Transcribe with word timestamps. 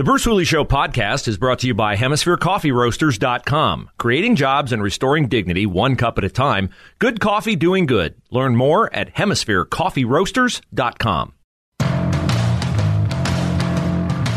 The 0.00 0.04
Bruce 0.04 0.24
Hooley 0.24 0.46
Show 0.46 0.64
podcast 0.64 1.28
is 1.28 1.36
brought 1.36 1.58
to 1.58 1.66
you 1.66 1.74
by 1.74 1.94
HemisphereCoffeeRoasters.com. 1.94 3.90
Creating 3.98 4.34
jobs 4.34 4.72
and 4.72 4.82
restoring 4.82 5.28
dignity 5.28 5.66
one 5.66 5.94
cup 5.94 6.16
at 6.16 6.24
a 6.24 6.30
time. 6.30 6.70
Good 6.98 7.20
coffee 7.20 7.54
doing 7.54 7.84
good. 7.84 8.14
Learn 8.30 8.56
more 8.56 8.90
at 8.94 9.14
HemisphereCoffeeRoasters.com. 9.14 11.34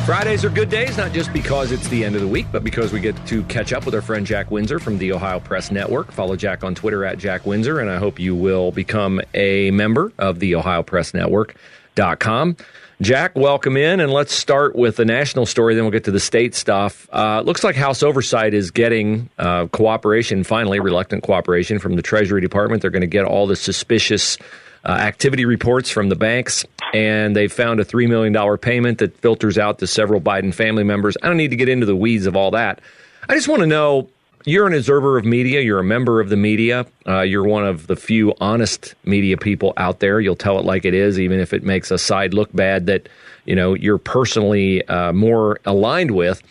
Fridays 0.05 0.43
are 0.43 0.49
good 0.49 0.69
days, 0.69 0.97
not 0.97 1.13
just 1.13 1.31
because 1.31 1.71
it's 1.71 1.87
the 1.87 2.03
end 2.03 2.15
of 2.15 2.21
the 2.21 2.27
week, 2.27 2.47
but 2.51 2.65
because 2.65 2.91
we 2.91 2.99
get 2.99 3.15
to 3.27 3.41
catch 3.43 3.71
up 3.71 3.85
with 3.85 3.95
our 3.95 4.01
friend 4.01 4.27
Jack 4.27 4.51
Windsor 4.51 4.79
from 4.79 4.97
the 4.97 5.13
Ohio 5.13 5.39
Press 5.39 5.71
Network. 5.71 6.11
Follow 6.11 6.35
Jack 6.35 6.65
on 6.65 6.75
Twitter 6.75 7.05
at 7.05 7.19
Jack 7.19 7.45
Windsor, 7.45 7.79
and 7.79 7.89
I 7.89 7.99
hope 7.99 8.19
you 8.19 8.35
will 8.35 8.73
become 8.73 9.21
a 9.33 9.71
member 9.71 10.11
of 10.17 10.39
the 10.39 10.55
Ohio 10.55 10.83
Press 10.83 11.13
Network.com. 11.13 12.57
Jack, 13.03 13.35
welcome 13.35 13.75
in, 13.75 13.99
and 13.99 14.13
let's 14.13 14.33
start 14.33 14.77
with 14.77 14.95
the 14.95 15.03
national 15.03 15.45
story, 15.45 15.75
then 15.75 15.83
we'll 15.83 15.91
get 15.91 16.05
to 16.05 16.11
the 16.11 16.21
state 16.21 16.55
stuff. 16.55 17.05
Uh, 17.11 17.41
looks 17.41 17.61
like 17.61 17.75
House 17.75 18.01
Oversight 18.01 18.53
is 18.53 18.71
getting 18.71 19.29
uh, 19.37 19.67
cooperation, 19.67 20.45
finally, 20.45 20.79
reluctant 20.79 21.21
cooperation 21.21 21.79
from 21.79 21.97
the 21.97 22.01
Treasury 22.01 22.39
Department. 22.39 22.81
They're 22.81 22.91
going 22.91 23.01
to 23.01 23.07
get 23.07 23.25
all 23.25 23.45
the 23.45 23.57
suspicious 23.57 24.37
uh, 24.85 24.91
activity 24.91 25.43
reports 25.43 25.89
from 25.89 26.07
the 26.07 26.15
banks, 26.15 26.65
and 26.93 27.35
they 27.35 27.49
found 27.49 27.81
a 27.81 27.85
$3 27.85 28.07
million 28.07 28.57
payment 28.57 28.99
that 28.99 29.17
filters 29.17 29.57
out 29.57 29.79
to 29.79 29.87
several 29.87 30.21
Biden 30.21 30.53
family 30.53 30.85
members. 30.85 31.17
I 31.21 31.27
don't 31.27 31.35
need 31.35 31.49
to 31.51 31.57
get 31.57 31.67
into 31.67 31.85
the 31.85 31.97
weeds 31.97 32.25
of 32.25 32.37
all 32.37 32.51
that. 32.51 32.79
I 33.27 33.35
just 33.35 33.49
want 33.49 33.59
to 33.59 33.67
know 33.67 34.07
you're 34.45 34.67
an 34.67 34.73
observer 34.73 35.17
of 35.17 35.25
media. 35.25 35.61
You're 35.61 35.79
a 35.79 35.83
member 35.83 36.19
of 36.19 36.29
the 36.29 36.35
media. 36.35 36.85
Uh, 37.07 37.21
you're 37.21 37.43
one 37.43 37.65
of 37.65 37.87
the 37.87 37.95
few 37.95 38.33
honest 38.39 38.95
media 39.05 39.37
people 39.37 39.73
out 39.77 39.99
there. 39.99 40.19
You'll 40.19 40.35
tell 40.35 40.59
it 40.59 40.65
like 40.65 40.85
it 40.85 40.93
is, 40.93 41.19
even 41.19 41.39
if 41.39 41.53
it 41.53 41.63
makes 41.63 41.91
a 41.91 41.97
side 41.97 42.33
look 42.33 42.53
bad 42.53 42.85
that 42.87 43.07
you 43.45 43.55
know 43.55 43.73
you're 43.73 43.97
personally 43.97 44.85
uh, 44.87 45.13
more 45.13 45.59
aligned 45.65 46.11
with. 46.11 46.41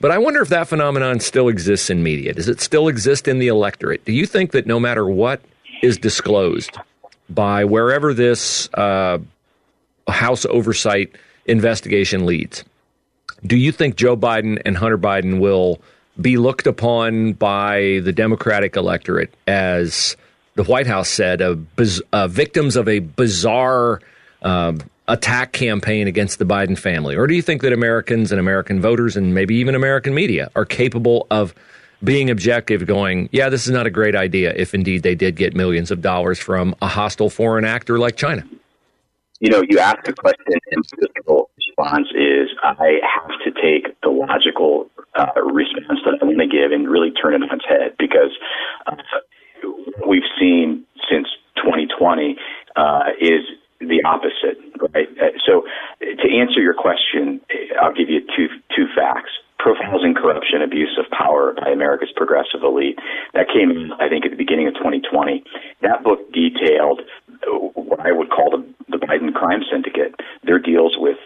But 0.00 0.10
I 0.10 0.18
wonder 0.18 0.40
if 0.40 0.48
that 0.48 0.66
phenomenon 0.66 1.20
still 1.20 1.48
exists 1.48 1.90
in 1.90 2.02
media. 2.02 2.32
Does 2.32 2.48
it 2.48 2.60
still 2.60 2.88
exist 2.88 3.28
in 3.28 3.38
the 3.38 3.48
electorate? 3.48 4.04
Do 4.04 4.12
you 4.12 4.24
think 4.24 4.52
that 4.52 4.66
no 4.66 4.80
matter 4.80 5.06
what 5.06 5.42
is 5.82 5.98
disclosed 5.98 6.76
by 7.28 7.64
wherever 7.64 8.14
this 8.14 8.68
uh, 8.74 9.18
House 10.08 10.44
oversight 10.46 11.14
investigation 11.46 12.26
leads, 12.26 12.64
do 13.46 13.56
you 13.56 13.72
think 13.72 13.96
Joe 13.96 14.16
Biden 14.16 14.60
and 14.64 14.76
Hunter 14.76 14.98
Biden 14.98 15.40
will? 15.40 15.80
Be 16.20 16.36
looked 16.36 16.66
upon 16.66 17.32
by 17.34 18.00
the 18.02 18.12
Democratic 18.12 18.76
electorate 18.76 19.32
as 19.46 20.16
the 20.54 20.64
White 20.64 20.86
House 20.86 21.08
said, 21.08 21.40
a 21.40 21.58
uh, 22.12 22.28
victims 22.28 22.76
of 22.76 22.88
a 22.88 22.98
bizarre 22.98 24.00
uh, 24.42 24.72
attack 25.08 25.52
campaign 25.52 26.06
against 26.06 26.38
the 26.38 26.44
Biden 26.44 26.78
family? 26.78 27.16
Or 27.16 27.26
do 27.26 27.34
you 27.34 27.42
think 27.42 27.62
that 27.62 27.72
Americans 27.72 28.32
and 28.32 28.40
American 28.40 28.80
voters 28.80 29.16
and 29.16 29.34
maybe 29.34 29.56
even 29.56 29.74
American 29.74 30.14
media 30.14 30.50
are 30.54 30.64
capable 30.64 31.26
of 31.30 31.54
being 32.02 32.30
objective, 32.30 32.86
going, 32.86 33.28
yeah, 33.32 33.48
this 33.48 33.66
is 33.66 33.72
not 33.72 33.86
a 33.86 33.90
great 33.90 34.16
idea 34.16 34.52
if 34.56 34.74
indeed 34.74 35.02
they 35.02 35.14
did 35.14 35.36
get 35.36 35.54
millions 35.54 35.90
of 35.90 36.00
dollars 36.00 36.38
from 36.38 36.74
a 36.80 36.88
hostile 36.88 37.28
foreign 37.28 37.64
actor 37.64 37.98
like 37.98 38.16
China? 38.16 38.46
You 39.40 39.50
know, 39.50 39.62
you 39.68 39.78
ask 39.78 40.06
a 40.06 40.12
question 40.12 40.58
and 40.70 40.84
the 40.98 41.44
response 41.56 42.08
is 42.14 42.48
I 42.62 43.00
have 43.02 43.30
to 43.44 43.60
take 43.60 44.00
the 44.02 44.10
logical 44.10 44.90
uh, 45.18 45.40
response 45.42 46.00
that 46.04 46.18
I 46.20 46.24
want 46.24 46.38
to 46.38 46.46
give 46.46 46.72
and 46.72 46.88
really 46.88 47.10
turn 47.10 47.34
it 47.34 47.42
on 47.42 47.50
its 47.52 47.66
head 47.68 47.96
because 47.98 48.36
uh, 48.86 48.96
we've 50.06 50.28
seen 50.38 50.84
since 51.10 51.28
2020 51.56 52.36
uh, 52.76 53.10
is 53.20 53.42
the 53.80 54.02
opposite, 54.04 54.60
right? 54.94 55.08
Uh, 55.20 55.32
so, 55.46 55.64
to 56.00 56.26
answer 56.36 56.60
your 56.60 56.74
question, 56.74 57.40
I'll 57.80 57.94
give 57.94 58.08
you 58.08 58.20
two 58.36 58.48
two 58.76 58.86
facts. 58.94 59.30
Profiles 59.58 60.00
in 60.02 60.14
Corruption, 60.14 60.62
Abuse 60.62 60.98
of 60.98 61.04
Power 61.10 61.52
by 61.52 61.68
America's 61.68 62.08
Progressive 62.16 62.62
Elite. 62.62 62.98
That 63.34 63.46
came 63.52 63.92
I 64.00 64.08
think, 64.08 64.24
at 64.24 64.30
the 64.30 64.36
beginning 64.36 64.68
of 64.68 64.74
2020. 64.74 65.44
That 65.82 66.02
book 66.02 66.32
detailed 66.32 67.02
what 67.46 68.00
I 68.00 68.12
would 68.12 68.30
call 68.30 68.50
the, 68.50 68.64
the 68.88 68.96
Biden 68.96 69.32
crime 69.34 69.60
syndicate, 69.70 70.14
their 70.44 70.58
deals 70.58 70.96
with 70.96 71.18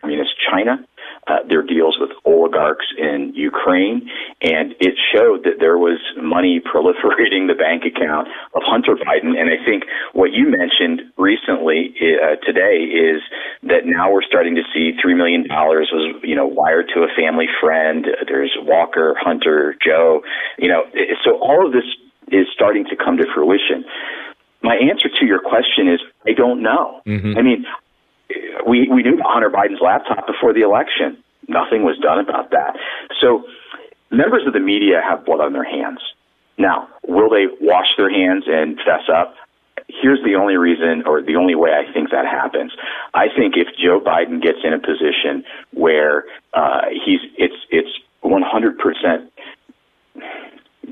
communist 0.00 0.34
China, 0.50 0.84
uh, 1.28 1.46
their 1.48 1.62
deals 1.62 1.98
with 2.00 2.10
oligarchs 2.24 2.86
in 2.96 3.32
Ukraine, 3.34 4.08
and 4.40 4.72
it 4.80 4.94
showed 5.12 5.44
that 5.44 5.60
there 5.60 5.78
was 5.78 5.98
money 6.16 6.60
proliferating 6.72 7.46
the 7.46 7.54
bank 7.54 7.84
account 7.84 8.28
of 8.54 8.62
Hunter 8.64 8.96
Biden. 8.96 9.36
And 9.38 9.50
I 9.50 9.62
think 9.64 9.84
what 10.12 10.32
you 10.32 10.48
mentioned 10.48 11.12
recently 11.16 11.94
uh, 12.00 12.36
today 12.44 12.88
is 12.88 13.20
that 13.62 13.84
now 13.84 14.10
we're 14.10 14.22
starting 14.22 14.54
to 14.56 14.62
see 14.72 14.92
three 15.00 15.14
million 15.14 15.46
dollars 15.46 15.90
was 15.92 16.16
you 16.22 16.34
know 16.34 16.46
wired 16.46 16.88
to 16.94 17.02
a 17.02 17.08
family 17.16 17.46
friend. 17.60 18.06
There's 18.26 18.56
Walker, 18.62 19.14
Hunter, 19.20 19.76
Joe. 19.84 20.22
You 20.58 20.68
know, 20.68 20.84
so 21.24 21.38
all 21.38 21.66
of 21.66 21.72
this 21.72 21.84
is 22.32 22.46
starting 22.54 22.84
to 22.86 22.96
come 22.96 23.16
to 23.18 23.24
fruition. 23.34 23.84
My 24.62 24.74
answer 24.74 25.08
to 25.20 25.26
your 25.26 25.40
question 25.40 25.88
is 25.88 26.00
I 26.26 26.32
don't 26.32 26.62
know. 26.62 27.00
Mm-hmm. 27.06 27.38
I 27.38 27.42
mean, 27.42 27.64
we 28.66 28.88
we 28.88 29.02
knew 29.02 29.18
Hunter 29.24 29.50
Biden's 29.50 29.80
laptop 29.80 30.26
before 30.26 30.52
the 30.52 30.60
election. 30.60 31.22
Nothing 31.48 31.82
was 31.84 31.98
done 31.98 32.18
about 32.18 32.50
that. 32.50 32.76
So 33.20 33.44
members 34.10 34.46
of 34.46 34.52
the 34.52 34.60
media 34.60 35.00
have 35.02 35.24
blood 35.24 35.40
on 35.40 35.52
their 35.52 35.64
hands. 35.64 36.00
Now, 36.58 36.88
will 37.06 37.30
they 37.30 37.46
wash 37.60 37.86
their 37.96 38.10
hands 38.10 38.44
and 38.46 38.76
fess 38.78 39.08
up? 39.12 39.34
Here's 39.88 40.22
the 40.24 40.34
only 40.34 40.56
reason, 40.56 41.04
or 41.06 41.22
the 41.22 41.36
only 41.36 41.54
way 41.54 41.70
I 41.70 41.90
think 41.92 42.10
that 42.10 42.26
happens. 42.26 42.72
I 43.14 43.26
think 43.34 43.54
if 43.56 43.68
Joe 43.78 44.00
Biden 44.00 44.42
gets 44.42 44.58
in 44.62 44.74
a 44.74 44.78
position 44.78 45.44
where 45.72 46.24
uh, 46.52 46.82
he's, 46.92 47.20
it's, 47.38 47.54
it's 47.70 47.88
100 48.20 48.78
percent 48.78 49.32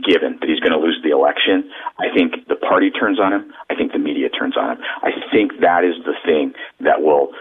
given 0.02 0.38
that 0.40 0.48
he's 0.48 0.60
going 0.60 0.72
to 0.72 0.78
lose 0.78 0.98
the 1.02 1.10
election, 1.10 1.70
I 1.98 2.12
think 2.14 2.48
the 2.48 2.56
party 2.56 2.90
turns 2.90 3.20
on 3.20 3.32
him. 3.32 3.52
I 3.70 3.74
think 3.74 3.92
the 3.92 3.98
media 3.98 4.28
turns 4.28 4.56
on 4.56 4.76
him. 4.76 4.78
I 5.02 5.10
think 5.32 5.60
that 5.60 5.84
is 5.84 5.94
the 6.04 6.14
thing 6.24 6.52
that 6.80 7.02
will 7.02 7.32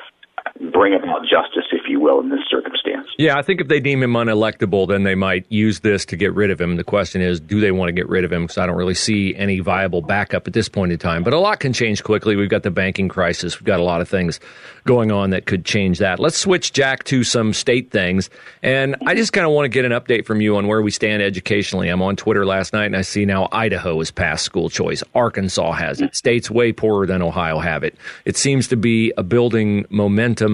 bring 0.71 0.93
about 0.93 1.21
justice, 1.23 1.65
if 1.71 1.81
you 1.87 1.99
will, 1.99 2.21
in 2.21 2.29
this 2.29 2.39
circumstance. 2.49 3.07
Yeah, 3.17 3.37
I 3.37 3.41
think 3.41 3.59
if 3.59 3.67
they 3.67 3.79
deem 3.79 4.01
him 4.01 4.13
unelectable, 4.13 4.87
then 4.87 5.03
they 5.03 5.15
might 5.15 5.45
use 5.49 5.81
this 5.81 6.05
to 6.05 6.15
get 6.15 6.33
rid 6.33 6.49
of 6.49 6.61
him. 6.61 6.77
The 6.77 6.83
question 6.83 7.21
is, 7.21 7.39
do 7.41 7.59
they 7.59 7.71
want 7.71 7.89
to 7.89 7.93
get 7.93 8.07
rid 8.07 8.23
of 8.23 8.31
him? 8.31 8.43
Because 8.43 8.57
I 8.57 8.65
don't 8.65 8.77
really 8.77 8.93
see 8.93 9.35
any 9.35 9.59
viable 9.59 10.01
backup 10.01 10.47
at 10.47 10.53
this 10.53 10.69
point 10.69 10.93
in 10.93 10.97
time. 10.97 11.23
But 11.23 11.33
a 11.33 11.39
lot 11.39 11.59
can 11.59 11.73
change 11.73 12.03
quickly. 12.03 12.35
We've 12.35 12.49
got 12.49 12.63
the 12.63 12.71
banking 12.71 13.09
crisis. 13.09 13.59
We've 13.59 13.65
got 13.65 13.79
a 13.79 13.83
lot 13.83 13.99
of 13.99 14.07
things 14.07 14.39
going 14.85 15.11
on 15.11 15.31
that 15.31 15.45
could 15.45 15.65
change 15.65 15.99
that. 15.99 16.19
Let's 16.19 16.37
switch, 16.37 16.71
Jack, 16.71 17.03
to 17.05 17.23
some 17.23 17.51
state 17.51 17.91
things. 17.91 18.29
And 18.63 18.95
I 19.05 19.15
just 19.15 19.33
kind 19.33 19.45
of 19.45 19.51
want 19.51 19.65
to 19.65 19.69
get 19.69 19.83
an 19.83 19.91
update 19.91 20.25
from 20.25 20.39
you 20.39 20.55
on 20.55 20.67
where 20.67 20.81
we 20.81 20.91
stand 20.91 21.21
educationally. 21.21 21.89
I'm 21.89 22.01
on 22.01 22.15
Twitter 22.15 22.45
last 22.45 22.71
night 22.71 22.85
and 22.85 22.95
I 22.95 23.01
see 23.01 23.25
now 23.25 23.49
Idaho 23.51 23.97
has 23.99 24.11
passed 24.11 24.45
school 24.45 24.69
choice. 24.69 25.03
Arkansas 25.13 25.73
has 25.73 25.99
it. 25.99 26.15
States 26.15 26.49
way 26.49 26.71
poorer 26.71 27.05
than 27.05 27.21
Ohio 27.21 27.59
have 27.59 27.83
it. 27.83 27.95
It 28.23 28.37
seems 28.37 28.67
to 28.69 28.77
be 28.77 29.11
a 29.17 29.23
building 29.23 29.85
momentum 29.89 30.44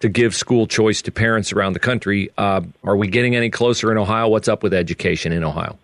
to 0.00 0.08
give 0.08 0.34
school 0.34 0.66
choice 0.66 1.02
to 1.02 1.10
parents 1.10 1.52
around 1.52 1.72
the 1.72 1.80
country. 1.80 2.30
Uh, 2.38 2.62
are 2.84 2.96
we 2.96 3.08
getting 3.08 3.34
any 3.34 3.50
closer 3.50 3.90
in 3.90 3.98
Ohio? 3.98 4.28
What's 4.28 4.48
up 4.48 4.62
with 4.62 4.72
education 4.72 5.32
in 5.32 5.44
Ohio? 5.44 5.76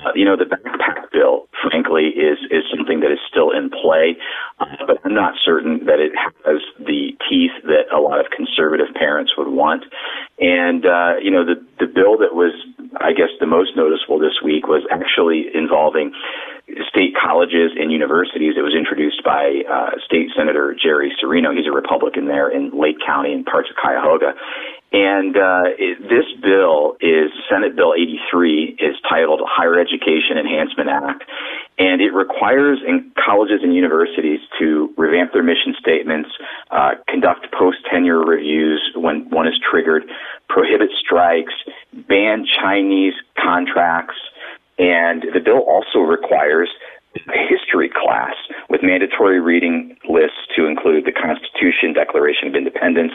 Uh, 0.00 0.10
you 0.14 0.24
know, 0.24 0.36
the 0.36 0.44
backpack 0.44 1.10
bill, 1.12 1.48
frankly, 1.62 2.08
is 2.08 2.38
is 2.50 2.64
something 2.76 3.00
that 3.00 3.10
is 3.10 3.18
still 3.30 3.50
in 3.50 3.70
play, 3.70 4.16
uh, 4.60 4.86
but 4.86 4.98
I'm 5.04 5.14
not 5.14 5.34
certain 5.44 5.86
that 5.86 6.00
it 6.00 6.12
has 6.44 6.60
the 6.78 7.16
teeth 7.28 7.52
that 7.64 7.88
a 7.94 8.00
lot 8.00 8.20
of 8.20 8.26
conservative 8.30 8.88
parents 8.94 9.32
would 9.38 9.48
want. 9.48 9.84
And 10.38 10.84
uh, 10.84 11.14
you 11.22 11.30
know, 11.30 11.44
the 11.44 11.64
the 11.78 11.86
bill 11.86 12.18
that 12.18 12.34
was, 12.34 12.52
I 13.00 13.12
guess, 13.12 13.30
the 13.40 13.46
most 13.46 13.76
noticeable 13.76 14.18
this 14.18 14.42
week 14.44 14.66
was 14.66 14.84
actually 14.90 15.46
involving 15.54 16.12
state 16.90 17.14
colleges 17.14 17.72
and 17.78 17.92
universities. 17.92 18.54
It 18.58 18.62
was 18.62 18.74
introduced 18.74 19.22
by 19.22 19.62
uh, 19.70 19.90
State 20.04 20.30
Senator 20.36 20.74
Jerry 20.74 21.12
Cirino. 21.22 21.54
He's 21.54 21.66
a 21.66 21.72
Republican 21.72 22.26
there 22.26 22.50
in 22.50 22.70
Lake 22.74 22.96
County 23.06 23.32
and 23.32 23.46
parts 23.46 23.70
of 23.70 23.76
Cuyahoga. 23.76 24.34
And 24.92 25.36
uh, 25.36 25.76
it, 25.78 26.02
this 26.02 26.26
bill 26.42 26.96
is 27.00 27.30
Senate 27.50 27.76
Bill 27.76 27.94
83, 27.94 28.78
is 28.78 28.96
titled 29.08 29.42
Higher 29.44 29.78
Education 29.78 30.38
Enhancement 30.38 30.88
Act, 30.88 31.24
and 31.78 32.00
it 32.00 32.14
requires 32.14 32.78
in 32.86 33.12
colleges 33.14 33.60
and 33.62 33.74
universities 33.74 34.40
to 34.58 34.94
revamp 34.96 35.32
their 35.32 35.42
mission 35.42 35.74
statements, 35.78 36.30
uh, 36.70 36.92
conduct 37.08 37.46
post 37.52 37.78
tenure 37.90 38.24
reviews 38.24 38.80
when 38.94 39.28
one 39.30 39.46
is 39.46 39.54
triggered, 39.58 40.04
prohibit 40.48 40.90
strikes, 40.98 41.52
ban 41.92 42.46
Chinese 42.46 43.14
contracts, 43.36 44.16
and 44.78 45.24
the 45.32 45.40
bill 45.40 45.64
also 45.66 46.00
requires 46.00 46.68
a 47.16 47.40
history 47.48 47.88
class 47.88 48.36
with 48.68 48.82
mandatory 48.82 49.40
reading 49.40 49.96
lists 50.08 50.44
to 50.54 50.66
include 50.66 51.04
the 51.04 51.16
Constitution, 51.16 51.96
Declaration 51.96 52.48
of 52.48 52.54
Independence, 52.54 53.12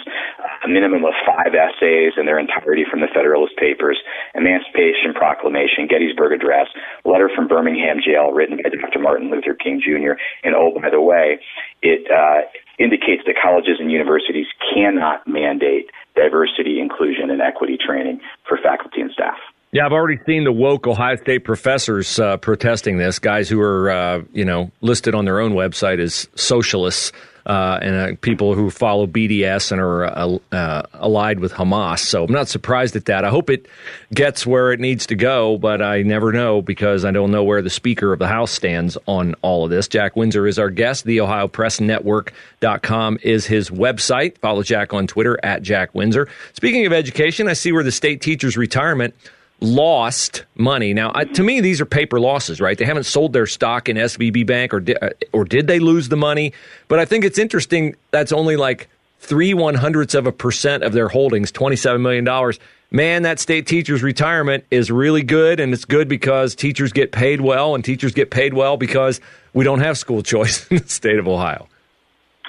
a 0.65 0.67
minimum 0.67 1.05
of 1.05 1.13
five 1.25 1.53
essays 1.53 2.17
in 2.17 2.25
their 2.25 2.39
entirety 2.39 2.83
from 2.89 3.01
the 3.01 3.11
Federalist 3.13 3.55
Papers, 3.57 4.01
Emancipation 4.33 5.13
Proclamation, 5.13 5.87
Gettysburg 5.87 6.33
Address, 6.33 6.67
letter 7.05 7.29
from 7.29 7.47
Birmingham 7.47 8.01
Jail 8.01 8.31
written 8.31 8.57
by 8.57 8.69
Dr. 8.69 8.99
Martin 8.99 9.29
Luther 9.29 9.53
King 9.53 9.81
Jr. 9.81 10.17
And 10.43 10.55
oh, 10.55 10.73
by 10.73 10.89
the 10.89 11.01
way, 11.01 11.39
it 11.81 12.09
uh, 12.09 12.49
indicates 12.79 13.23
that 13.25 13.35
colleges 13.37 13.77
and 13.79 13.91
universities 13.91 14.47
cannot 14.73 15.27
mandate 15.27 15.89
diversity, 16.15 16.79
inclusion, 16.79 17.29
and 17.29 17.41
equity 17.41 17.77
training 17.77 18.19
for 18.47 18.57
faculty 18.57 19.01
and 19.01 19.11
staff. 19.11 19.37
Yeah, 19.73 19.85
I've 19.85 19.93
already 19.93 20.19
seen 20.25 20.43
the 20.43 20.51
woke 20.51 20.85
Ohio 20.85 21.15
State 21.15 21.45
professors 21.45 22.19
uh, 22.19 22.35
protesting 22.35 22.97
this. 22.97 23.19
Guys 23.19 23.47
who 23.47 23.61
are, 23.61 23.89
uh, 23.89 24.21
you 24.33 24.43
know, 24.43 24.69
listed 24.81 25.15
on 25.15 25.23
their 25.23 25.39
own 25.39 25.53
website 25.53 26.01
as 26.01 26.27
socialists 26.35 27.13
uh, 27.45 27.79
and 27.81 27.95
uh, 27.95 28.17
people 28.19 28.53
who 28.53 28.69
follow 28.69 29.07
BDS 29.07 29.71
and 29.71 29.79
are 29.79 30.05
uh, 30.05 30.37
uh, 30.51 30.81
allied 30.93 31.39
with 31.39 31.53
Hamas. 31.53 31.99
So 31.99 32.25
I'm 32.25 32.33
not 32.33 32.49
surprised 32.49 32.97
at 32.97 33.05
that. 33.05 33.23
I 33.23 33.29
hope 33.29 33.49
it 33.49 33.65
gets 34.13 34.45
where 34.45 34.73
it 34.73 34.81
needs 34.81 35.05
to 35.05 35.15
go, 35.15 35.57
but 35.57 35.81
I 35.81 36.01
never 36.01 36.33
know 36.33 36.61
because 36.61 37.05
I 37.05 37.11
don't 37.11 37.31
know 37.31 37.45
where 37.45 37.61
the 37.61 37.69
Speaker 37.69 38.11
of 38.11 38.19
the 38.19 38.27
House 38.27 38.51
stands 38.51 38.97
on 39.07 39.35
all 39.41 39.63
of 39.63 39.69
this. 39.69 39.87
Jack 39.87 40.17
Windsor 40.17 40.47
is 40.47 40.59
our 40.59 40.69
guest. 40.69 41.05
The 41.05 41.21
Ohio 41.21 41.47
Press 41.47 41.79
Network.com 41.79 43.19
is 43.23 43.45
his 43.45 43.69
website. 43.69 44.37
Follow 44.39 44.63
Jack 44.63 44.93
on 44.93 45.07
Twitter 45.07 45.39
at 45.43 45.61
Jack 45.61 45.95
Windsor. 45.95 46.27
Speaking 46.51 46.85
of 46.85 46.91
education, 46.91 47.47
I 47.47 47.53
see 47.53 47.71
where 47.71 47.85
the 47.85 47.91
state 47.93 48.21
teacher's 48.21 48.57
retirement 48.57 49.15
lost 49.61 50.43
money. 50.55 50.93
Now, 50.93 51.11
to 51.11 51.43
me, 51.43 51.61
these 51.61 51.79
are 51.79 51.85
paper 51.85 52.19
losses, 52.19 52.59
right? 52.59 52.77
They 52.77 52.85
haven't 52.85 53.03
sold 53.05 53.33
their 53.33 53.45
stock 53.45 53.87
in 53.87 53.95
SVB 53.95 54.45
Bank, 54.45 54.73
or 54.73 54.79
di- 54.79 54.95
uh, 54.95 55.09
or 55.31 55.45
did 55.45 55.67
they 55.67 55.79
lose 55.79 56.09
the 56.09 56.17
money? 56.17 56.51
But 56.87 56.99
I 56.99 57.05
think 57.05 57.23
it's 57.23 57.37
interesting. 57.37 57.95
That's 58.09 58.31
only 58.31 58.57
like 58.57 58.89
three 59.19 59.53
one 59.53 59.75
hundredths 59.75 60.15
of 60.15 60.25
a 60.25 60.31
percent 60.31 60.83
of 60.83 60.93
their 60.93 61.07
holdings, 61.07 61.51
twenty 61.51 61.75
seven 61.75 62.01
million 62.01 62.23
dollars. 62.23 62.59
Man, 62.93 63.21
that 63.23 63.39
state 63.39 63.67
teacher's 63.67 64.03
retirement 64.03 64.65
is 64.69 64.91
really 64.91 65.23
good, 65.23 65.61
and 65.61 65.73
it's 65.73 65.85
good 65.85 66.09
because 66.09 66.55
teachers 66.55 66.91
get 66.91 67.13
paid 67.13 67.39
well, 67.39 67.73
and 67.73 67.85
teachers 67.85 68.11
get 68.13 68.31
paid 68.31 68.53
well 68.53 68.75
because 68.75 69.21
we 69.53 69.63
don't 69.63 69.79
have 69.79 69.97
school 69.97 70.23
choice 70.23 70.67
in 70.71 70.77
the 70.77 70.89
state 70.89 71.19
of 71.19 71.27
Ohio. 71.27 71.67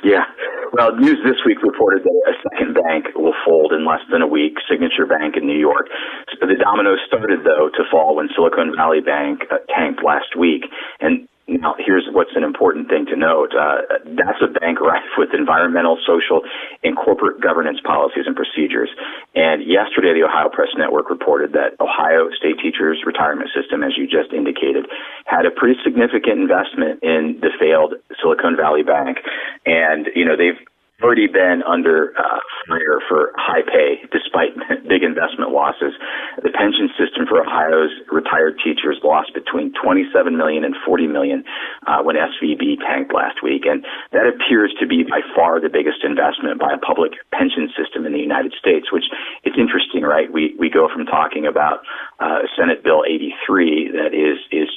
Yeah. 0.02 0.24
Well, 0.72 0.96
news 0.96 1.20
this 1.20 1.36
week 1.44 1.60
reported 1.62 2.02
that 2.02 2.32
a 2.32 2.34
second 2.48 2.72
bank 2.72 3.12
will 3.14 3.34
fold 3.44 3.74
in 3.76 3.84
less 3.84 4.00
than 4.10 4.22
a 4.22 4.26
week, 4.26 4.56
Signature 4.64 5.04
Bank 5.04 5.36
in 5.36 5.46
New 5.46 5.58
York. 5.58 5.84
So 6.32 6.46
the 6.48 6.56
dominoes 6.56 6.98
started, 7.06 7.44
though, 7.44 7.68
to 7.68 7.82
fall 7.90 8.16
when 8.16 8.30
Silicon 8.34 8.72
Valley 8.74 9.04
Bank 9.04 9.44
uh, 9.52 9.60
tanked 9.68 10.02
last 10.02 10.32
week. 10.32 10.64
And 10.98 11.28
now, 11.60 11.74
here's 11.78 12.08
what's 12.12 12.32
an 12.34 12.44
important 12.44 12.88
thing 12.88 13.06
to 13.06 13.16
note. 13.16 13.52
Uh, 13.52 13.82
that's 14.16 14.40
a 14.40 14.48
bank 14.48 14.80
rife 14.80 15.04
with 15.18 15.30
environmental, 15.34 15.98
social, 16.06 16.42
and 16.82 16.96
corporate 16.96 17.40
governance 17.40 17.78
policies 17.84 18.24
and 18.26 18.36
procedures. 18.36 18.88
And 19.34 19.62
yesterday, 19.66 20.14
the 20.14 20.24
Ohio 20.24 20.48
Press 20.48 20.70
Network 20.76 21.10
reported 21.10 21.52
that 21.52 21.76
Ohio 21.80 22.30
State 22.38 22.62
Teachers 22.62 23.02
Retirement 23.04 23.50
System, 23.52 23.82
as 23.82 23.92
you 23.96 24.06
just 24.06 24.32
indicated, 24.32 24.86
had 25.26 25.44
a 25.46 25.50
pretty 25.50 25.78
significant 25.84 26.40
investment 26.40 27.02
in 27.02 27.38
the 27.40 27.50
failed 27.60 27.94
Silicon 28.20 28.56
Valley 28.56 28.82
Bank. 28.82 29.18
And, 29.66 30.08
you 30.14 30.24
know, 30.24 30.36
they've 30.36 30.58
already 31.02 31.26
been 31.26 31.62
under 31.66 32.14
uh, 32.16 32.38
fire 32.68 33.02
for 33.08 33.34
high 33.36 33.62
pay 33.66 34.06
despite 34.14 34.54
big 34.88 35.02
investment 35.02 35.50
losses. 35.50 35.92
The 36.40 36.50
pension 36.54 36.88
system 36.94 37.26
for 37.26 37.42
Ohio's 37.42 37.92
retired 38.10 38.56
teachers 38.62 38.98
lost 39.02 39.34
between 39.34 39.74
27 39.76 40.36
million 40.36 40.64
and 40.64 40.74
40 40.86 41.06
million 41.06 41.44
uh, 41.86 42.02
when 42.02 42.16
SVB 42.16 42.78
tanked 42.80 43.12
last 43.12 43.42
week, 43.42 43.66
and 43.66 43.84
that 44.12 44.26
appears 44.26 44.74
to 44.80 44.86
be 44.86 45.02
by 45.02 45.20
far 45.34 45.60
the 45.60 45.68
biggest 45.68 46.06
investment 46.06 46.58
by 46.58 46.72
a 46.72 46.78
public 46.78 47.12
pension 47.34 47.68
system 47.74 48.06
in 48.06 48.12
the 48.12 48.22
United 48.22 48.54
States. 48.58 48.90
Which 48.92 49.04
it's 49.44 49.58
interesting, 49.58 50.02
right? 50.02 50.30
We 50.32 50.54
we 50.58 50.70
go 50.70 50.88
from 50.88 51.06
talking 51.06 51.46
about 51.46 51.82
uh, 52.20 52.46
Senate 52.56 52.82
Bill 52.84 53.02
83 53.04 53.92
that 53.98 54.14
is 54.14 54.38
is 54.54 54.70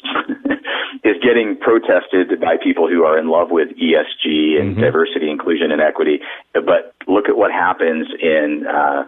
is 1.04 1.18
getting 1.22 1.58
protested 1.62 2.40
by 2.40 2.58
people 2.62 2.88
who 2.88 3.04
are 3.04 3.18
in 3.18 3.30
love 3.30 3.52
with 3.52 3.70
ESG 3.78 4.60
and 4.60 4.74
mm-hmm. 4.74 4.82
diversity, 4.82 5.30
inclusion, 5.30 5.72
and 5.72 5.82
equity. 5.82 6.15
But 6.54 6.96
look 7.08 7.30
at 7.30 7.38
what 7.38 7.52
happens 7.52 8.08
in 8.22 8.66
uh, 8.68 9.06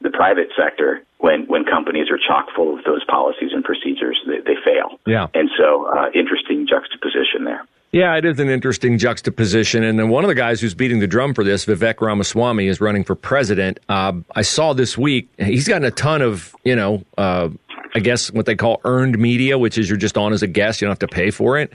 the 0.00 0.10
private 0.10 0.48
sector 0.56 1.02
when 1.18 1.46
when 1.46 1.64
companies 1.64 2.08
are 2.10 2.18
chock 2.18 2.46
full 2.54 2.78
of 2.78 2.84
those 2.84 3.04
policies 3.04 3.50
and 3.52 3.64
procedures. 3.64 4.20
They, 4.26 4.40
they 4.40 4.58
fail. 4.64 4.98
Yeah. 5.06 5.28
And 5.34 5.50
so, 5.56 5.86
uh, 5.86 6.10
interesting 6.14 6.66
juxtaposition 6.68 7.44
there. 7.44 7.66
Yeah, 7.92 8.16
it 8.16 8.24
is 8.24 8.38
an 8.40 8.48
interesting 8.48 8.98
juxtaposition. 8.98 9.82
And 9.82 9.98
then 9.98 10.08
one 10.08 10.24
of 10.24 10.28
the 10.28 10.34
guys 10.34 10.60
who's 10.60 10.74
beating 10.74 10.98
the 10.98 11.06
drum 11.06 11.32
for 11.32 11.44
this, 11.44 11.64
Vivek 11.64 12.00
Ramaswamy, 12.00 12.66
is 12.66 12.80
running 12.80 13.04
for 13.04 13.14
president. 13.14 13.80
Uh, 13.88 14.14
I 14.34 14.42
saw 14.42 14.72
this 14.72 14.98
week 14.98 15.30
he's 15.38 15.66
gotten 15.68 15.84
a 15.84 15.90
ton 15.90 16.20
of, 16.20 16.54
you 16.64 16.76
know, 16.76 17.04
uh, 17.16 17.48
I 17.94 18.00
guess 18.00 18.30
what 18.30 18.44
they 18.44 18.56
call 18.56 18.80
earned 18.84 19.18
media, 19.18 19.56
which 19.56 19.78
is 19.78 19.88
you're 19.88 19.96
just 19.96 20.18
on 20.18 20.32
as 20.32 20.42
a 20.42 20.46
guest, 20.46 20.80
you 20.80 20.86
don't 20.86 21.00
have 21.00 21.08
to 21.08 21.14
pay 21.14 21.30
for 21.30 21.58
it. 21.58 21.72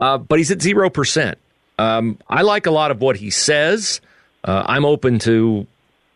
Uh, 0.00 0.18
but 0.18 0.38
he's 0.38 0.50
at 0.50 0.58
0%. 0.58 1.34
Um, 1.78 2.18
I 2.28 2.42
like 2.42 2.66
a 2.66 2.72
lot 2.72 2.90
of 2.90 3.00
what 3.00 3.16
he 3.16 3.30
says. 3.30 4.00
Uh, 4.44 4.64
I'm 4.66 4.84
open 4.84 5.18
to 5.20 5.66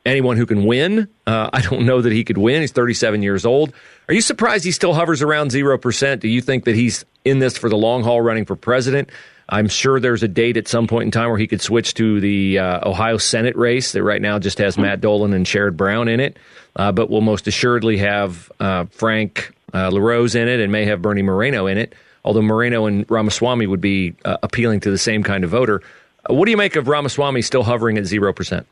anyone 0.04 0.36
who 0.36 0.46
can 0.46 0.64
win. 0.64 1.08
Uh, 1.26 1.50
I 1.52 1.60
don't 1.62 1.84
know 1.84 2.00
that 2.00 2.12
he 2.12 2.24
could 2.24 2.38
win. 2.38 2.60
He's 2.60 2.72
37 2.72 3.22
years 3.22 3.44
old. 3.44 3.72
Are 4.08 4.14
you 4.14 4.20
surprised 4.20 4.64
he 4.64 4.72
still 4.72 4.94
hovers 4.94 5.22
around 5.22 5.50
0%? 5.50 6.20
Do 6.20 6.28
you 6.28 6.40
think 6.40 6.64
that 6.64 6.76
he's 6.76 7.04
in 7.24 7.40
this 7.40 7.58
for 7.58 7.68
the 7.68 7.76
long 7.76 8.02
haul 8.04 8.20
running 8.20 8.44
for 8.44 8.56
president? 8.56 9.10
I'm 9.48 9.68
sure 9.68 10.00
there's 10.00 10.22
a 10.22 10.28
date 10.28 10.56
at 10.56 10.66
some 10.66 10.86
point 10.86 11.04
in 11.04 11.10
time 11.12 11.28
where 11.28 11.38
he 11.38 11.46
could 11.46 11.60
switch 11.60 11.94
to 11.94 12.20
the 12.20 12.58
uh, 12.58 12.88
Ohio 12.88 13.16
Senate 13.16 13.56
race 13.56 13.92
that 13.92 14.02
right 14.02 14.20
now 14.20 14.38
just 14.38 14.58
has 14.58 14.76
Matt 14.76 15.00
Dolan 15.00 15.32
and 15.32 15.46
Sherrod 15.46 15.76
Brown 15.76 16.08
in 16.08 16.18
it, 16.18 16.36
uh, 16.74 16.90
but 16.90 17.10
will 17.10 17.20
most 17.20 17.46
assuredly 17.46 17.98
have 17.98 18.50
uh, 18.58 18.86
Frank 18.86 19.54
uh, 19.72 19.88
LaRose 19.90 20.34
in 20.34 20.48
it 20.48 20.58
and 20.58 20.72
may 20.72 20.84
have 20.86 21.00
Bernie 21.00 21.22
Moreno 21.22 21.66
in 21.66 21.78
it, 21.78 21.94
although 22.24 22.42
Moreno 22.42 22.86
and 22.86 23.08
Ramaswamy 23.08 23.68
would 23.68 23.80
be 23.80 24.14
uh, 24.24 24.36
appealing 24.42 24.80
to 24.80 24.90
the 24.90 24.98
same 24.98 25.22
kind 25.22 25.44
of 25.44 25.50
voter. 25.50 25.80
What 26.28 26.46
do 26.46 26.50
you 26.50 26.56
make 26.56 26.76
of 26.76 26.88
Ramaswamy 26.88 27.42
still 27.42 27.62
hovering 27.62 27.98
at 27.98 28.04
0%? 28.04 28.64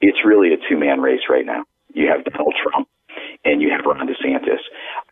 It's 0.00 0.18
really 0.24 0.52
a 0.52 0.56
two 0.68 0.78
man 0.78 1.00
race 1.00 1.22
right 1.30 1.46
now. 1.46 1.64
You 1.94 2.08
have 2.08 2.24
Donald 2.24 2.54
Trump 2.62 2.88
and 3.44 3.62
you 3.62 3.70
have 3.70 3.84
Ron 3.86 4.06
DeSantis. 4.06 4.58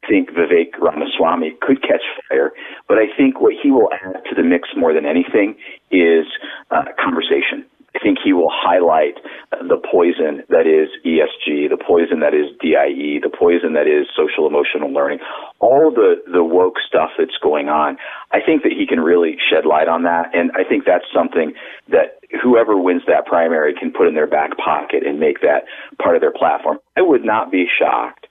I 0.02 0.06
think 0.06 0.30
Vivek 0.30 0.78
Ramaswamy 0.78 1.56
could 1.60 1.80
catch 1.82 2.02
fire, 2.28 2.52
but 2.88 2.98
I 2.98 3.06
think 3.16 3.40
what 3.40 3.54
he 3.62 3.70
will 3.70 3.88
add 3.92 4.24
to 4.28 4.34
the 4.34 4.42
mix 4.42 4.68
more 4.76 4.92
than 4.92 5.06
anything 5.06 5.56
is 5.90 6.26
uh, 6.70 6.84
conversation. 7.02 7.64
I 7.94 8.00
think 8.02 8.18
he 8.22 8.32
will 8.32 8.50
highlight 8.50 9.22
the 9.52 9.78
poison 9.78 10.42
that 10.48 10.66
is 10.66 10.90
ESG, 11.06 11.70
the 11.70 11.78
poison 11.78 12.20
that 12.20 12.34
is 12.34 12.50
DIE, 12.58 13.22
the 13.22 13.30
poison 13.30 13.74
that 13.74 13.86
is 13.86 14.10
social 14.18 14.46
emotional 14.46 14.90
learning, 14.90 15.20
all 15.60 15.92
the, 15.94 16.18
the 16.26 16.42
woke 16.42 16.74
stuff 16.86 17.10
that's 17.16 17.38
going 17.40 17.68
on. 17.68 17.96
I 18.32 18.40
think 18.44 18.64
that 18.64 18.72
he 18.72 18.86
can 18.86 18.98
really 18.98 19.38
shed 19.38 19.64
light 19.64 19.86
on 19.86 20.02
that. 20.02 20.34
And 20.34 20.50
I 20.58 20.64
think 20.66 20.84
that's 20.84 21.06
something 21.14 21.54
that 21.88 22.18
whoever 22.42 22.76
wins 22.76 23.02
that 23.06 23.26
primary 23.26 23.74
can 23.78 23.92
put 23.92 24.08
in 24.08 24.14
their 24.14 24.26
back 24.26 24.58
pocket 24.58 25.06
and 25.06 25.20
make 25.20 25.40
that 25.42 25.64
part 26.02 26.16
of 26.16 26.20
their 26.20 26.34
platform. 26.34 26.78
I 26.96 27.02
would 27.02 27.24
not 27.24 27.52
be 27.52 27.66
shocked 27.70 28.26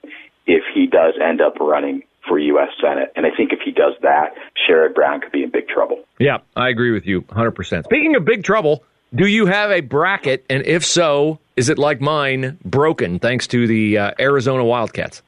if 0.46 0.62
he 0.74 0.86
does 0.86 1.14
end 1.16 1.40
up 1.40 1.56
running 1.58 2.02
for 2.28 2.38
U.S. 2.38 2.68
Senate. 2.80 3.12
And 3.16 3.26
I 3.26 3.30
think 3.34 3.52
if 3.52 3.60
he 3.64 3.70
does 3.70 3.94
that, 4.02 4.34
Sherrod 4.56 4.94
Brown 4.94 5.20
could 5.20 5.32
be 5.32 5.42
in 5.42 5.50
big 5.50 5.68
trouble. 5.68 6.04
Yeah, 6.18 6.38
I 6.56 6.68
agree 6.68 6.90
with 6.90 7.06
you 7.06 7.22
100%. 7.22 7.84
Speaking 7.84 8.16
of 8.16 8.24
big 8.24 8.44
trouble, 8.44 8.84
do 9.14 9.26
you 9.26 9.46
have 9.46 9.70
a 9.70 9.80
bracket? 9.80 10.44
And 10.50 10.66
if 10.66 10.84
so, 10.84 11.38
is 11.56 11.68
it 11.68 11.78
like 11.78 12.00
mine, 12.00 12.58
broken 12.64 13.18
thanks 13.18 13.46
to 13.48 13.66
the 13.66 13.98
uh, 13.98 14.10
Arizona 14.18 14.64
Wildcats? 14.64 15.22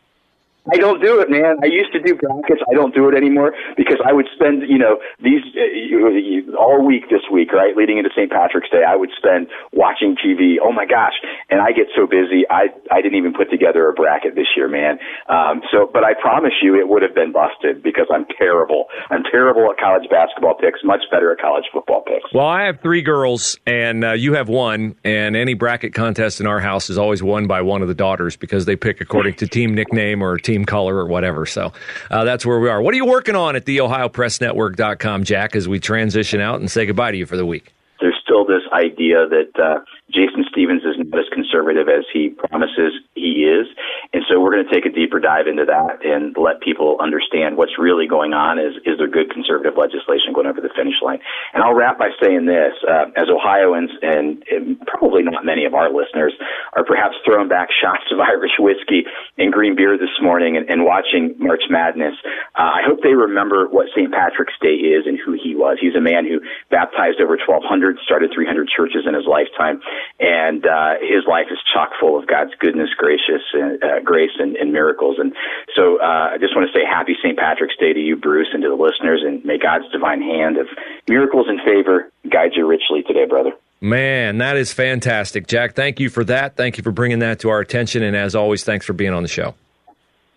I 0.72 0.76
don't 0.76 1.00
do 1.02 1.20
it, 1.20 1.30
man. 1.30 1.56
I 1.62 1.66
used 1.66 1.92
to 1.92 2.00
do 2.00 2.14
brackets. 2.14 2.62
I 2.70 2.74
don't 2.74 2.94
do 2.94 3.08
it 3.08 3.14
anymore 3.14 3.52
because 3.76 3.98
I 4.04 4.12
would 4.12 4.26
spend, 4.34 4.62
you 4.68 4.78
know, 4.78 4.98
these 5.22 5.42
uh, 5.54 6.58
all 6.58 6.84
week 6.84 7.08
this 7.10 7.22
week, 7.30 7.52
right, 7.52 7.76
leading 7.76 7.98
into 7.98 8.10
St. 8.10 8.30
Patrick's 8.30 8.70
Day. 8.70 8.82
I 8.86 8.96
would 8.96 9.10
spend 9.16 9.48
watching 9.72 10.16
TV. 10.16 10.56
Oh 10.62 10.72
my 10.72 10.86
gosh! 10.86 11.14
And 11.50 11.60
I 11.60 11.70
get 11.70 11.86
so 11.94 12.06
busy. 12.06 12.42
I 12.50 12.74
I 12.90 13.00
didn't 13.00 13.18
even 13.18 13.32
put 13.32 13.50
together 13.50 13.88
a 13.88 13.92
bracket 13.92 14.34
this 14.34 14.48
year, 14.56 14.68
man. 14.68 14.98
Um, 15.28 15.62
so, 15.70 15.88
but 15.92 16.04
I 16.04 16.14
promise 16.14 16.52
you, 16.62 16.74
it 16.74 16.88
would 16.88 17.02
have 17.02 17.14
been 17.14 17.32
busted 17.32 17.82
because 17.82 18.06
I'm 18.12 18.26
terrible. 18.38 18.86
I'm 19.10 19.22
terrible 19.22 19.70
at 19.70 19.78
college 19.78 20.08
basketball 20.10 20.54
picks. 20.54 20.80
Much 20.82 21.02
better 21.10 21.32
at 21.32 21.38
college 21.38 21.64
football 21.72 22.02
picks. 22.02 22.32
Well, 22.32 22.46
I 22.46 22.64
have 22.64 22.80
three 22.80 23.02
girls, 23.02 23.58
and 23.66 24.04
uh, 24.04 24.12
you 24.12 24.34
have 24.34 24.48
one. 24.48 24.96
And 25.04 25.36
any 25.36 25.54
bracket 25.54 25.94
contest 25.94 26.40
in 26.40 26.46
our 26.46 26.60
house 26.60 26.90
is 26.90 26.98
always 26.98 27.22
won 27.22 27.46
by 27.46 27.62
one 27.62 27.82
of 27.82 27.88
the 27.88 27.94
daughters 27.94 28.36
because 28.36 28.64
they 28.64 28.76
pick 28.76 29.00
according 29.00 29.34
to 29.34 29.46
team 29.46 29.74
nickname 29.74 30.22
or 30.22 30.38
team 30.38 30.55
team 30.56 30.64
color 30.64 30.96
or 30.96 31.06
whatever. 31.06 31.46
So 31.46 31.72
uh, 32.10 32.24
that's 32.24 32.46
where 32.46 32.58
we 32.58 32.68
are. 32.68 32.80
What 32.80 32.94
are 32.94 32.96
you 32.96 33.06
working 33.06 33.36
on 33.36 33.56
at 33.56 33.66
the 33.66 33.78
OhioPressNetwork.com, 33.78 35.24
Jack, 35.24 35.54
as 35.54 35.68
we 35.68 35.78
transition 35.78 36.40
out 36.40 36.60
and 36.60 36.70
say 36.70 36.86
goodbye 36.86 37.12
to 37.12 37.16
you 37.18 37.26
for 37.26 37.36
the 37.36 37.46
week? 37.46 37.72
There's 38.00 38.16
still 38.22 38.44
this 38.44 38.62
idea 38.72 39.26
that 39.28 39.50
uh, 39.62 39.80
Jason 40.10 40.46
Stephens 40.50 40.82
is 40.86 40.94
not 40.98 41.18
as 41.18 41.26
conservative 41.34 41.88
as 41.88 42.06
he 42.12 42.30
promises 42.30 42.94
he 43.14 43.42
is. 43.42 43.66
And 44.14 44.22
so 44.30 44.38
we're 44.40 44.54
going 44.54 44.66
to 44.66 44.72
take 44.72 44.86
a 44.86 44.94
deeper 44.94 45.18
dive 45.18 45.46
into 45.50 45.66
that 45.66 46.04
and 46.06 46.36
let 46.38 46.60
people 46.62 46.96
understand 47.02 47.56
what's 47.56 47.74
really 47.78 48.06
going 48.06 48.32
on. 48.32 48.58
Is 48.58 48.78
is 48.86 48.98
there 48.98 49.10
good 49.10 49.30
conservative 49.34 49.74
legislation 49.74 50.30
going 50.32 50.46
over 50.46 50.60
the 50.60 50.70
finish 50.78 51.02
line? 51.02 51.18
And 51.54 51.62
I'll 51.62 51.74
wrap 51.74 51.98
by 51.98 52.14
saying 52.22 52.46
this: 52.46 52.74
uh, 52.86 53.10
as 53.18 53.26
Ohioans, 53.26 53.90
and, 54.02 54.42
and 54.50 54.78
probably 54.86 55.22
not 55.22 55.44
many 55.44 55.64
of 55.64 55.74
our 55.74 55.90
listeners 55.90 56.32
are 56.74 56.84
perhaps 56.84 57.16
throwing 57.26 57.48
back 57.48 57.68
shots 57.82 58.06
of 58.14 58.20
Irish 58.20 58.54
whiskey 58.58 59.04
and 59.38 59.52
green 59.52 59.74
beer 59.74 59.98
this 59.98 60.14
morning 60.22 60.56
and, 60.56 60.70
and 60.70 60.84
watching 60.84 61.34
March 61.38 61.66
Madness. 61.68 62.14
Uh, 62.54 62.78
I 62.78 62.82
hope 62.86 63.02
they 63.02 63.14
remember 63.14 63.66
what 63.68 63.90
St. 63.90 64.12
Patrick's 64.12 64.54
Day 64.62 64.78
is 64.78 65.06
and 65.06 65.18
who 65.18 65.34
he 65.34 65.54
was. 65.54 65.78
He's 65.80 65.94
a 65.94 66.00
man 66.00 66.24
who 66.24 66.40
baptized 66.70 67.20
over 67.20 67.36
1,200, 67.36 67.98
started 68.04 68.30
300 68.34 68.68
churches 68.68 69.02
in 69.06 69.14
his 69.14 69.26
lifetime, 69.26 69.80
and 70.20 70.66
uh, 70.66 70.94
his 71.00 71.24
life 71.28 71.46
is 71.50 71.58
chock 71.72 71.90
full 72.00 72.18
of 72.18 72.26
God's 72.26 72.52
goodness, 72.58 72.90
gracious, 72.96 73.42
and 73.52 73.82
uh, 73.82 74.00
grace 74.04 74.34
and, 74.38 74.56
and 74.56 74.72
miracles. 74.72 75.16
And 75.18 75.32
so 75.74 76.00
uh, 76.00 76.34
I 76.34 76.38
just 76.38 76.54
want 76.56 76.68
to 76.68 76.72
say 76.72 76.84
happy 76.84 77.16
St. 77.22 77.38
Patrick's 77.38 77.76
Day 77.76 77.92
to 77.92 78.00
you, 78.00 78.16
Bruce, 78.16 78.48
and 78.52 78.62
to 78.62 78.68
the 78.68 78.74
listeners, 78.74 79.22
and 79.24 79.44
may 79.44 79.58
God's 79.58 79.90
divine 79.92 80.22
hand 80.22 80.56
of 80.56 80.66
miracles 81.08 81.46
and 81.48 81.60
favor 81.60 82.10
guide 82.30 82.52
you 82.54 82.66
richly 82.66 83.02
today, 83.02 83.26
brother. 83.26 83.52
Man, 83.80 84.38
that 84.38 84.56
is 84.56 84.72
fantastic. 84.72 85.46
Jack, 85.46 85.74
thank 85.74 86.00
you 86.00 86.08
for 86.08 86.24
that. 86.24 86.56
Thank 86.56 86.78
you 86.78 86.82
for 86.82 86.92
bringing 86.92 87.18
that 87.18 87.40
to 87.40 87.50
our 87.50 87.60
attention. 87.60 88.02
And 88.02 88.16
as 88.16 88.34
always, 88.34 88.64
thanks 88.64 88.86
for 88.86 88.94
being 88.94 89.12
on 89.12 89.22
the 89.22 89.28
show. 89.28 89.54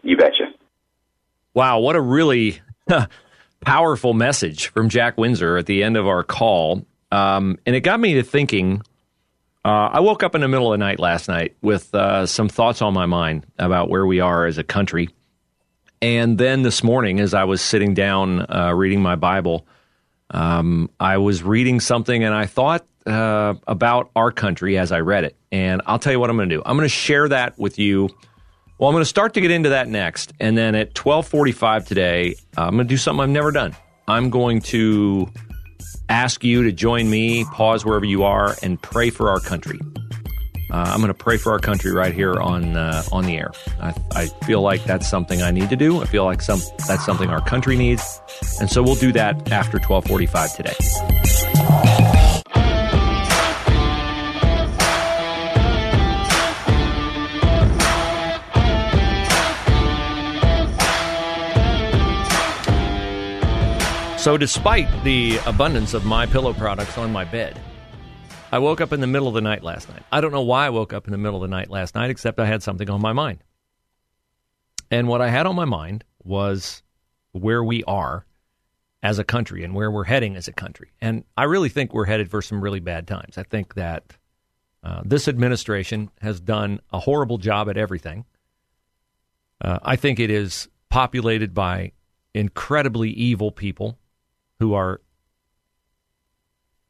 You 0.03 0.17
betcha. 0.17 0.53
Wow, 1.53 1.79
what 1.79 1.95
a 1.95 2.01
really 2.01 2.61
powerful 3.61 4.13
message 4.13 4.67
from 4.67 4.89
Jack 4.89 5.17
Windsor 5.17 5.57
at 5.57 5.65
the 5.65 5.83
end 5.83 5.97
of 5.97 6.07
our 6.07 6.23
call. 6.23 6.85
Um, 7.11 7.57
and 7.65 7.75
it 7.75 7.81
got 7.81 7.99
me 7.99 8.15
to 8.15 8.23
thinking 8.23 8.81
uh, 9.65 9.89
I 9.91 9.99
woke 9.99 10.23
up 10.23 10.35
in 10.35 10.41
the 10.41 10.47
middle 10.47 10.71
of 10.71 10.79
the 10.79 10.83
night 10.83 10.99
last 10.99 11.27
night 11.27 11.55
with 11.61 11.93
uh, 11.93 12.25
some 12.25 12.47
thoughts 12.47 12.81
on 12.81 12.93
my 12.93 13.05
mind 13.05 13.45
about 13.57 13.89
where 13.89 14.05
we 14.05 14.19
are 14.19 14.45
as 14.45 14.57
a 14.57 14.63
country. 14.63 15.09
And 16.01 16.37
then 16.37 16.61
this 16.61 16.83
morning, 16.83 17.19
as 17.19 17.33
I 17.33 17.43
was 17.43 17.61
sitting 17.61 17.93
down 17.93 18.45
uh, 18.49 18.73
reading 18.73 19.01
my 19.01 19.15
Bible, 19.15 19.67
um, 20.31 20.89
I 20.99 21.17
was 21.17 21.43
reading 21.43 21.81
something 21.81 22.23
and 22.23 22.33
I 22.33 22.45
thought 22.45 22.85
uh, 23.05 23.55
about 23.67 24.11
our 24.15 24.31
country 24.31 24.77
as 24.77 24.91
I 24.93 25.01
read 25.01 25.25
it. 25.25 25.35
And 25.51 25.81
I'll 25.85 25.99
tell 25.99 26.13
you 26.13 26.19
what 26.19 26.29
I'm 26.29 26.37
going 26.37 26.49
to 26.49 26.55
do. 26.55 26.61
I'm 26.65 26.77
going 26.77 26.85
to 26.85 26.89
share 26.89 27.27
that 27.27 27.57
with 27.59 27.79
you. 27.79 28.09
Well, 28.77 28.87
I'm 28.87 28.93
going 28.93 29.01
to 29.01 29.05
start 29.09 29.33
to 29.33 29.41
get 29.41 29.51
into 29.51 29.69
that 29.69 29.89
next, 29.89 30.31
and 30.39 30.57
then 30.57 30.73
at 30.73 30.93
12:45 30.93 31.85
today, 31.85 32.35
I'm 32.55 32.75
going 32.75 32.87
to 32.87 32.89
do 32.89 32.95
something 32.95 33.21
I've 33.21 33.29
never 33.29 33.51
done. 33.51 33.75
I'm 34.07 34.29
going 34.29 34.61
to 34.61 35.29
ask 36.09 36.43
you 36.43 36.63
to 36.63 36.71
join 36.71 37.09
me, 37.09 37.45
pause 37.45 37.85
wherever 37.85 38.05
you 38.05 38.23
are, 38.23 38.55
and 38.61 38.81
pray 38.81 39.09
for 39.09 39.29
our 39.29 39.39
country. 39.39 39.79
Uh, 40.71 40.83
I'm 40.85 40.99
going 40.99 41.07
to 41.07 41.15
pray 41.15 41.37
for 41.37 41.51
our 41.51 41.59
country 41.59 41.91
right 41.91 42.13
here 42.13 42.35
on 42.35 42.77
uh, 42.77 43.01
on 43.11 43.25
the 43.25 43.37
air. 43.37 43.51
I, 43.81 43.93
I, 44.11 44.27
feel 44.45 44.61
like 44.61 44.83
that's 44.83 45.09
something 45.09 45.41
I 45.41 45.49
need 45.49 45.69
to 45.69 45.75
do. 45.75 46.01
I 46.01 46.05
feel 46.05 46.25
like 46.25 46.43
some 46.43 46.61
that's 46.87 47.03
something 47.03 47.29
our 47.29 47.41
country 47.41 47.75
needs, 47.75 48.21
and 48.59 48.69
so 48.69 48.83
we'll 48.83 48.95
do 48.95 49.11
that 49.13 49.51
after 49.51 49.79
12:45 49.79 50.55
today. 50.55 51.28
So, 64.19 64.37
despite 64.37 64.89
the 65.05 65.37
abundance 65.45 65.93
of 65.93 66.03
MyPillow 66.03 66.57
products 66.57 66.97
on 66.97 67.09
my 67.09 67.23
bed, 67.23 67.57
I 68.51 68.59
woke 68.59 68.81
up 68.81 68.91
in 68.91 68.99
the 68.99 69.07
middle 69.07 69.29
of 69.29 69.33
the 69.33 69.39
night 69.39 69.63
last 69.63 69.87
night. 69.87 70.03
I 70.11 70.19
don't 70.19 70.33
know 70.33 70.41
why 70.41 70.65
I 70.65 70.71
woke 70.71 70.91
up 70.91 71.07
in 71.07 71.13
the 71.13 71.17
middle 71.17 71.41
of 71.41 71.49
the 71.49 71.55
night 71.55 71.69
last 71.69 71.95
night, 71.95 72.09
except 72.09 72.37
I 72.37 72.45
had 72.45 72.61
something 72.61 72.89
on 72.89 73.01
my 73.01 73.13
mind. 73.13 73.45
And 74.91 75.07
what 75.07 75.21
I 75.21 75.29
had 75.29 75.45
on 75.45 75.55
my 75.55 75.63
mind 75.63 76.03
was 76.21 76.83
where 77.31 77.63
we 77.63 77.81
are 77.85 78.25
as 79.01 79.19
a 79.19 79.23
country 79.23 79.63
and 79.63 79.73
where 79.73 79.89
we're 79.89 80.03
heading 80.03 80.35
as 80.35 80.49
a 80.49 80.53
country. 80.53 80.91
And 80.99 81.23
I 81.37 81.45
really 81.45 81.69
think 81.69 81.93
we're 81.93 82.03
headed 82.03 82.29
for 82.29 82.41
some 82.41 82.59
really 82.59 82.81
bad 82.81 83.07
times. 83.07 83.37
I 83.37 83.43
think 83.43 83.75
that 83.75 84.17
uh, 84.83 85.01
this 85.05 85.29
administration 85.29 86.11
has 86.19 86.41
done 86.41 86.81
a 86.91 86.99
horrible 86.99 87.37
job 87.37 87.69
at 87.69 87.77
everything. 87.77 88.25
Uh, 89.61 89.79
I 89.81 89.95
think 89.95 90.19
it 90.19 90.29
is 90.29 90.67
populated 90.89 91.53
by 91.53 91.93
incredibly 92.33 93.11
evil 93.11 93.53
people 93.53 93.97
who 94.59 94.73
are 94.73 95.01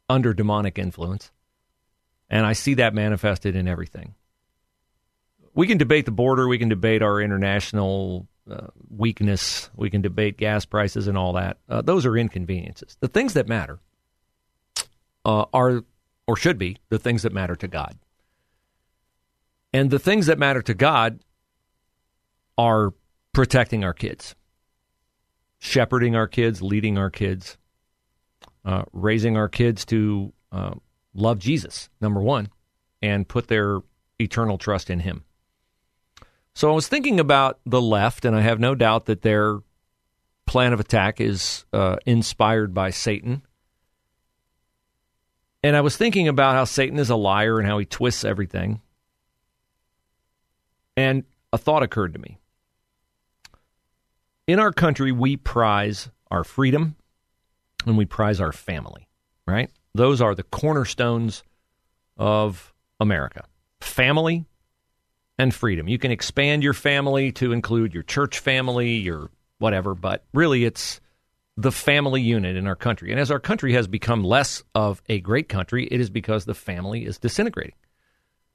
under 0.10 0.34
demonic 0.34 0.78
influence. 0.78 1.32
And 2.30 2.46
I 2.46 2.54
see 2.54 2.76
that 2.76 2.94
manifested 2.94 3.56
in 3.56 3.68
everything. 3.68 4.16
We 5.54 5.68
can 5.68 5.78
debate 5.78 6.06
the 6.06 6.12
border, 6.12 6.48
we 6.48 6.58
can 6.58 6.70
debate 6.70 7.02
our 7.02 7.22
international 7.22 8.28
uh, 8.50 8.68
weakness, 8.90 9.70
we 9.76 9.90
can 9.90 10.02
debate 10.02 10.38
gas 10.38 10.66
prices 10.66 11.08
and 11.08 11.18
all 11.18 11.34
that. 11.34 11.58
Uh, 11.68 11.82
those 11.82 12.06
are 12.06 12.18
inconveniences. 12.18 12.98
The 13.00 13.08
things 13.08 13.34
that 13.34 13.48
matter 13.48 13.80
uh, 15.26 15.46
are, 15.54 15.84
or 16.28 16.38
should 16.38 16.58
be, 16.58 16.78
the 16.90 17.00
things 17.00 17.24
that 17.24 17.34
matter 17.34 17.56
to 17.56 17.68
God. 17.68 17.98
And 19.74 19.92
the 19.92 20.00
things 20.00 20.26
that 20.26 20.40
matter 20.40 20.62
to 20.64 20.74
God 20.74 21.20
are 22.58 22.94
protecting 23.34 23.84
our 23.84 23.94
kids, 23.94 24.36
shepherding 25.60 26.16
our 26.16 26.28
kids, 26.28 26.62
leading 26.62 26.98
our 26.98 27.10
kids, 27.10 27.58
uh, 28.66 28.84
raising 28.92 29.38
our 29.38 29.50
kids 29.50 29.86
to 29.86 30.34
uh, 30.52 30.76
love 31.14 31.40
Jesus, 31.40 31.90
number 32.02 32.22
one, 32.22 32.50
and 33.02 33.28
put 33.28 33.48
their 33.48 33.80
eternal 34.20 34.58
trust 34.58 34.90
in 34.90 35.00
Him. 35.00 35.24
So 36.54 36.70
I 36.70 36.74
was 36.74 36.88
thinking 36.88 37.20
about 37.20 37.60
the 37.66 37.82
left, 37.82 38.26
and 38.26 38.36
I 38.36 38.42
have 38.42 38.60
no 38.60 38.76
doubt 38.76 39.06
that 39.06 39.22
their 39.22 39.60
plan 40.46 40.74
of 40.74 40.80
attack 40.80 41.22
is 41.22 41.64
uh, 41.72 41.98
inspired 42.06 42.74
by 42.74 42.90
Satan. 42.90 43.44
And 45.64 45.76
I 45.76 45.82
was 45.82 45.96
thinking 45.96 46.28
about 46.28 46.56
how 46.56 46.64
Satan 46.64 47.00
is 47.00 47.10
a 47.10 47.16
liar 47.16 47.60
and 47.60 47.68
how 47.68 47.78
he 47.78 47.86
twists 47.86 48.24
everything. 48.24 48.82
And 50.98 51.24
a 51.54 51.58
thought 51.58 51.84
occurred 51.84 52.14
to 52.14 52.20
me. 52.20 52.40
In 54.48 54.60
our 54.60 54.74
country, 54.74 55.12
we 55.12 55.38
prize 55.38 56.10
our 56.32 56.44
freedom 56.44 56.96
and 57.86 57.98
we 57.98 58.06
prize 58.06 58.40
our 58.42 58.52
family, 58.52 59.08
right? 59.48 59.70
Those 59.94 60.22
are 60.22 60.36
the 60.36 60.44
cornerstones 60.44 61.44
of 62.18 62.74
America 63.00 63.46
family 63.82 64.46
and 65.38 65.54
freedom. 65.54 65.88
You 65.88 65.98
can 65.98 66.12
expand 66.12 66.64
your 66.64 66.74
family 66.74 67.32
to 67.34 67.54
include 67.54 67.94
your 67.94 68.04
church 68.04 68.40
family, 68.40 68.96
your 68.96 69.30
whatever, 69.58 69.96
but 69.96 70.26
really 70.34 70.66
it's 70.66 71.00
the 71.56 71.72
family 71.72 72.22
unit 72.22 72.56
in 72.56 72.68
our 72.68 72.76
country. 72.76 73.12
And 73.12 73.20
as 73.20 73.32
our 73.32 73.40
country 73.40 73.74
has 73.74 73.88
become 73.88 74.24
less 74.24 74.64
of 74.76 75.02
a 75.10 75.20
great 75.20 75.50
country, 75.50 75.88
it 75.90 76.00
is 76.00 76.10
because 76.10 76.46
the 76.46 76.54
family 76.54 77.06
is 77.06 77.18
disintegrating. 77.18 77.76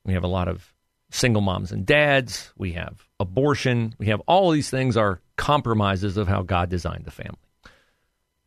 We 0.04 0.12
have 0.12 0.25
a 0.25 0.28
lot 0.28 0.49
of 0.49 0.73
single 1.11 1.43
moms 1.43 1.73
and 1.73 1.87
dads, 1.87 2.52
we 2.57 2.73
have 2.73 3.07
abortion, 3.21 3.95
we 3.99 4.07
have 4.07 4.21
all 4.21 4.50
these 4.50 4.71
things 4.71 4.97
are 4.97 5.21
compromises 5.37 6.16
of 6.16 6.28
how 6.28 6.43
God 6.43 6.69
designed 6.69 7.04
the 7.04 7.11
family. 7.11 7.38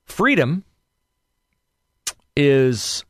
Freedom 0.05 0.63
is 2.38 3.03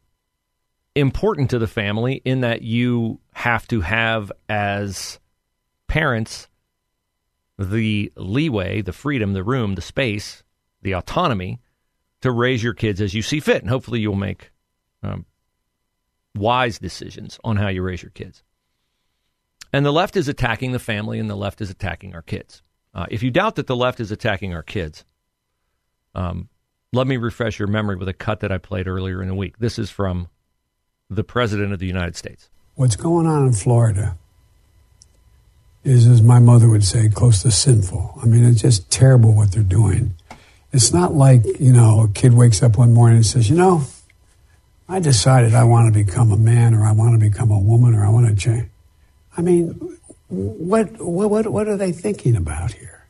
important 0.96 1.50
to 1.50 1.60
the 1.60 1.68
family 1.68 2.22
in 2.24 2.42
that 2.42 2.62
you 2.62 3.20
have 3.34 3.68
to 3.68 3.82
have, 3.82 4.32
as 4.48 5.20
parents, 5.88 6.48
the 7.60 8.12
leeway, 8.16 8.82
the 8.82 8.94
freedom, 8.94 9.34
the 9.34 9.44
room, 9.44 9.76
the 9.76 9.82
space, 9.82 10.44
the 10.82 10.94
autonomy 10.94 11.60
to 12.22 12.32
raise 12.32 12.64
your 12.64 12.74
kids 12.74 13.02
as 13.02 13.14
you 13.14 13.22
see 13.22 13.40
fit. 13.40 13.62
And 13.62 13.70
hopefully 13.70 14.00
you'll 14.00 14.16
make 14.16 14.52
um, 15.04 15.26
wise 16.34 16.80
decisions 16.80 17.38
on 17.44 17.58
how 17.58 17.68
you 17.68 17.82
raise 17.82 18.02
your 18.02 18.12
kids. 18.12 18.44
And 19.74 19.86
the 19.86 19.92
left 19.92 20.16
is 20.16 20.30
attacking 20.30 20.72
the 20.72 20.80
family, 20.80 21.20
and 21.20 21.30
the 21.30 21.36
left 21.36 21.60
is 21.60 21.70
attacking 21.70 22.16
our 22.16 22.22
kids. 22.22 22.64
Uh, 22.94 23.06
if 23.12 23.22
you 23.22 23.30
doubt 23.30 23.56
that 23.56 23.68
the 23.68 23.76
left 23.76 24.00
is 24.00 24.12
attacking 24.12 24.54
our 24.54 24.64
kids, 24.64 25.04
um, 26.16 26.48
let 26.94 27.08
me 27.08 27.18
refresh 27.18 27.60
your 27.60 27.68
memory 27.68 27.96
with 27.96 28.08
a 28.08 28.14
cut 28.14 28.40
that 28.42 28.52
I 28.52 28.58
played 28.58 28.88
earlier 28.88 29.22
in 29.22 29.28
the 29.28 29.36
week. 29.36 29.58
This 29.60 29.78
is 29.78 29.90
from 29.90 30.30
the 31.10 31.24
President 31.24 31.74
of 31.74 31.80
the 31.80 31.88
United 31.88 32.16
States. 32.16 32.50
What's 32.76 32.96
going 32.96 33.28
on 33.28 33.48
in 33.48 33.54
Florida 33.54 34.18
is, 35.84 36.08
as 36.08 36.22
my 36.22 36.40
mother 36.40 36.70
would 36.70 36.84
say, 36.84 37.10
close 37.10 37.42
to 37.44 37.52
sinful. 37.52 38.20
I 38.22 38.26
mean, 38.26 38.46
it's 38.46 38.62
just 38.62 38.90
terrible 38.92 39.34
what 39.34 39.52
they're 39.52 39.64
doing. 39.64 40.16
It's 40.74 40.94
not 40.94 41.14
like, 41.14 41.44
you 41.60 41.72
know, 41.72 42.02
a 42.02 42.10
kid 42.10 42.34
wakes 42.34 42.62
up 42.62 42.78
one 42.78 42.94
morning 42.94 43.18
and 43.18 43.26
says, 43.26 43.50
you 43.50 43.56
know, 43.56 43.84
I 44.90 45.00
decided 45.00 45.54
I 45.54 45.64
want 45.64 45.94
to 45.94 45.98
become 45.98 46.32
a 46.32 46.38
man 46.38 46.74
or 46.74 46.84
I 46.84 46.92
want 46.92 47.14
to 47.14 47.30
become 47.30 47.52
a 47.52 47.60
woman 47.60 47.94
or 47.94 48.06
I 48.06 48.10
want 48.10 48.28
to 48.28 48.36
change. 48.36 48.70
I 49.36 49.42
mean, 49.42 49.98
what, 50.28 51.00
what, 51.02 51.48
what 51.48 51.68
are 51.68 51.78
they 51.78 51.92
thinking 51.92 52.36
about 52.36 52.74
here? 52.74 53.06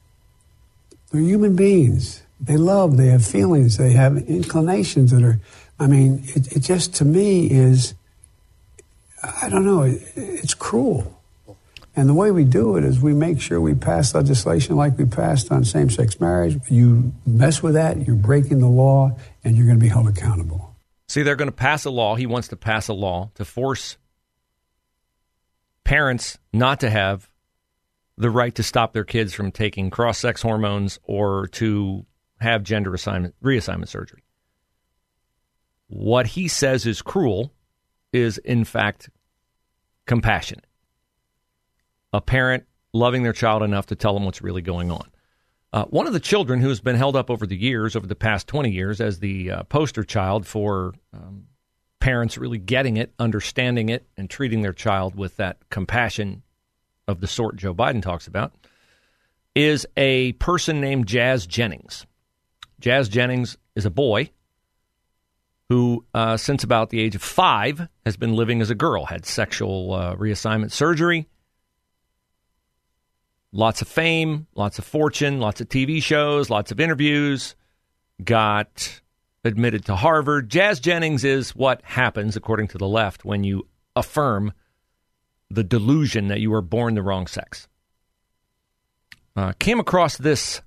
They're 1.12 1.22
human 1.22 1.56
beings. 1.56 2.24
They 2.40 2.58
love, 2.58 2.98
they 2.98 3.08
have 3.08 3.26
feelings, 3.26 3.78
they 3.78 3.92
have 3.94 4.18
inclinations 4.18 5.12
that 5.12 5.24
are, 5.24 5.40
I 5.80 5.88
mean, 5.88 6.24
it, 6.28 6.56
it 6.56 6.60
just 6.60 6.94
to 6.96 7.06
me 7.06 7.50
is, 7.50 7.96
I 9.24 9.50
don't 9.50 9.66
know, 9.66 9.84
it, 9.84 10.02
it's 10.16 10.54
cruel. 10.54 11.14
And 11.96 12.08
the 12.08 12.14
way 12.14 12.30
we 12.30 12.44
do 12.44 12.78
it 12.78 12.84
is 12.84 13.02
we 13.02 13.14
make 13.14 13.42
sure 13.42 13.60
we 13.60 13.74
pass 13.74 14.14
legislation 14.14 14.76
like 14.76 15.00
we 15.00 15.06
passed 15.06 15.52
on 15.52 15.66
same 15.66 15.90
sex 15.90 16.20
marriage. 16.20 16.60
You 16.70 17.12
mess 17.26 17.64
with 17.64 17.74
that, 17.74 18.06
you're 18.06 18.16
breaking 18.16 18.60
the 18.60 18.68
law, 18.68 19.18
and 19.44 19.58
you're 19.58 19.66
going 19.66 19.80
to 19.80 19.84
be 19.84 19.90
held 19.90 20.08
accountable. 20.08 20.76
See, 21.08 21.24
they're 21.24 21.36
going 21.36 21.50
to 21.50 21.56
pass 21.56 21.86
a 21.86 21.90
law. 21.90 22.16
He 22.16 22.28
wants 22.28 22.50
to 22.50 22.56
pass 22.56 22.88
a 22.88 22.94
law 22.94 23.32
to 23.34 23.46
force 23.46 23.98
parents 25.84 26.38
not 26.54 26.82
to 26.82 26.90
have 26.90 27.30
the 28.18 28.30
right 28.30 28.54
to 28.56 28.62
stop 28.62 28.94
their 28.94 29.04
kids 29.04 29.34
from 29.34 29.52
taking 29.52 29.90
cross 29.90 30.20
sex 30.20 30.42
hormones 30.42 31.00
or 31.04 31.48
to 31.48 32.06
have 32.40 32.64
gender 32.64 32.94
assignment, 32.94 33.36
reassignment 33.44 33.88
surgery. 33.88 34.24
What 35.88 36.28
he 36.28 36.48
says 36.48 36.86
is 36.86 37.02
cruel 37.02 37.54
is, 38.12 38.38
in 38.40 38.64
fact, 38.64 39.10
compassionate. 40.06 40.66
A 42.14 42.22
parent 42.22 42.66
loving 42.94 43.24
their 43.24 43.34
child 43.34 43.64
enough 43.64 43.88
to 43.88 43.96
tell 43.96 44.14
them 44.14 44.26
what's 44.26 44.42
really 44.42 44.62
going 44.62 44.92
on. 44.92 45.10
Uh, 45.74 45.86
one 45.86 46.08
of 46.08 46.14
the 46.14 46.20
children 46.20 46.62
who 46.62 46.70
has 46.70 46.80
been 46.80 46.96
held 46.96 47.16
up 47.16 47.30
over 47.30 47.46
the 47.46 47.58
years, 47.58 47.96
over 47.96 48.08
the 48.08 48.16
past 48.16 48.48
20 48.48 48.72
years, 48.72 49.02
as 49.02 49.20
the 49.20 49.52
uh, 49.52 49.64
poster 49.64 50.04
child 50.04 50.48
for 50.48 50.94
um, 51.14 51.46
parents 52.00 52.38
really 52.38 52.58
getting 52.58 52.98
it, 52.98 53.14
understanding 53.20 53.90
it, 53.90 54.08
and 54.18 54.30
treating 54.30 54.62
their 54.62 54.74
child 54.74 55.16
with 55.16 55.36
that 55.38 55.58
compassion 55.70 56.42
of 57.08 57.20
the 57.20 57.28
sort 57.28 57.58
Joe 57.58 57.74
Biden 57.74 58.02
talks 58.02 58.28
about, 58.28 58.54
is 59.56 59.86
a 59.98 60.34
person 60.34 60.80
named 60.80 61.08
Jazz 61.08 61.46
Jennings. 61.46 62.06
Jazz 62.80 63.10
Jennings 63.10 63.58
is 63.76 63.86
a 63.86 63.90
boy 63.90 64.30
who, 65.70 66.06
uh, 66.14 66.38
since 66.38 66.64
about 66.64 66.90
the 66.90 67.00
age 67.00 67.16
of 67.16 67.22
five, 67.22 67.88
has 68.06 68.16
been 68.16 68.36
living 68.36 68.62
as 68.62 68.70
a 68.70 68.76
girl, 68.76 69.06
had 69.06 69.26
sexual 69.26 69.94
uh, 69.94 70.16
reassignment 70.16 70.72
surgery, 70.72 71.28
lots 73.52 73.82
of 73.82 73.88
fame, 73.88 74.48
lots 74.56 74.80
of 74.80 74.86
fortune, 74.86 75.40
lots 75.40 75.60
of 75.60 75.68
TV 75.68 76.02
shows, 76.02 76.50
lots 76.50 76.72
of 76.72 76.80
interviews, 76.80 77.56
got 78.24 79.02
admitted 79.44 79.86
to 79.86 79.96
Harvard. 79.96 80.50
Jazz 80.50 80.80
Jennings 80.80 81.24
is 81.24 81.56
what 81.56 81.82
happens, 81.84 82.36
according 82.36 82.70
to 82.70 82.78
the 82.78 82.88
left, 82.88 83.26
when 83.26 83.44
you 83.44 83.68
affirm 83.96 84.54
the 85.50 85.64
delusion 85.64 86.28
that 86.28 86.40
you 86.40 86.52
were 86.52 86.62
born 86.62 86.96
the 86.96 87.02
wrong 87.02 87.28
sex. 87.28 87.68
Uh, 89.36 89.54
came 89.60 89.80
across 89.80 90.18
this 90.18 90.62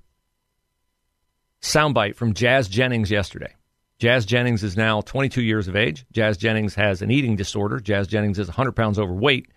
soundbite 1.61 2.15
from 2.15 2.33
Jazz 2.33 2.67
Jennings 2.67 3.11
yesterday. 3.11 3.53
Jazz 3.99 4.25
Jennings 4.25 4.63
is 4.63 4.75
now 4.75 5.01
22 5.01 5.43
years 5.43 5.67
of 5.67 5.75
age. 5.75 6.05
Jazz 6.11 6.37
Jennings 6.37 6.73
has 6.75 7.01
an 7.01 7.11
eating 7.11 7.35
disorder. 7.35 7.79
Jazz 7.79 8.07
Jennings 8.07 8.39
is 8.39 8.47
100 8.47 8.71
pounds 8.71 8.97
overweight. 8.97 9.47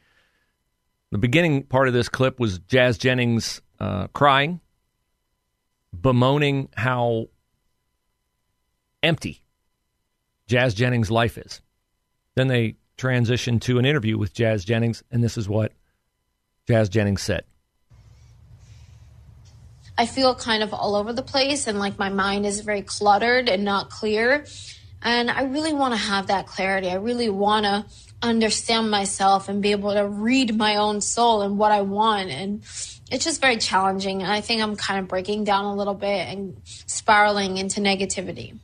The 1.11 1.19
beginning 1.19 1.63
part 1.63 1.89
of 1.89 1.95
this 1.95 2.09
clip 2.09 2.39
was 2.39 2.59
Jazz 2.59 2.99
Jennings 2.99 3.63
uh, 3.81 4.09
crying, 4.09 4.61
bemoaning 5.99 6.69
how 6.77 7.29
empty 9.03 9.43
Jazz 10.47 10.75
Jennings' 10.75 11.11
life 11.11 11.39
is. 11.39 11.63
Then 12.35 12.49
they 12.49 12.77
transitioned 12.99 13.63
to 13.63 13.79
an 13.79 13.87
interview 13.87 14.19
with 14.19 14.35
Jazz 14.35 14.65
Jennings, 14.65 15.03
and 15.11 15.23
this 15.23 15.39
is 15.39 15.49
what 15.49 15.73
Jazz 16.67 16.89
Jennings 16.89 17.23
said. 17.23 17.45
I 19.97 20.07
feel 20.07 20.35
kind 20.35 20.63
of 20.63 20.75
all 20.75 20.97
over 20.97 21.13
the 21.13 21.23
place, 21.23 21.67
and 21.67 21.79
like 21.79 21.99
my 21.99 22.09
mind 22.09 22.47
is 22.47 22.61
very 22.61 22.83
cluttered 22.83 23.49
and 23.49 23.65
not 23.65 23.91
clear. 23.91 24.45
And 25.03 25.31
I 25.31 25.45
really 25.45 25.73
want 25.73 25.93
to 25.93 25.99
have 25.99 26.29
that 26.29 26.47
clarity. 26.47 26.89
I 26.89 26.95
really 26.95 27.29
want 27.29 27.65
to 27.67 27.85
understand 28.23 28.91
myself 28.91 29.49
and 29.49 29.63
be 29.63 29.73
able 29.73 29.93
to 29.93 30.09
read 30.09 30.57
my 30.57 30.77
own 30.77 31.01
soul 31.03 31.43
and 31.43 31.59
what 31.59 31.73
I 31.73 31.83
want. 31.83 32.31
And 32.31 32.63
it's 33.11 33.25
just 33.25 33.41
very 33.41 33.59
challenging. 33.59 34.23
And 34.23 34.33
I 34.33 34.41
think 34.41 34.63
I'm 34.63 34.77
kind 34.77 35.01
of 35.01 35.09
breaking 35.09 35.45
down 35.45 35.67
a 35.67 35.75
little 35.75 35.95
bit 35.95 36.29
and 36.29 36.57
spiraling 36.65 37.59
into 37.59 37.81
negativity. 37.81 38.59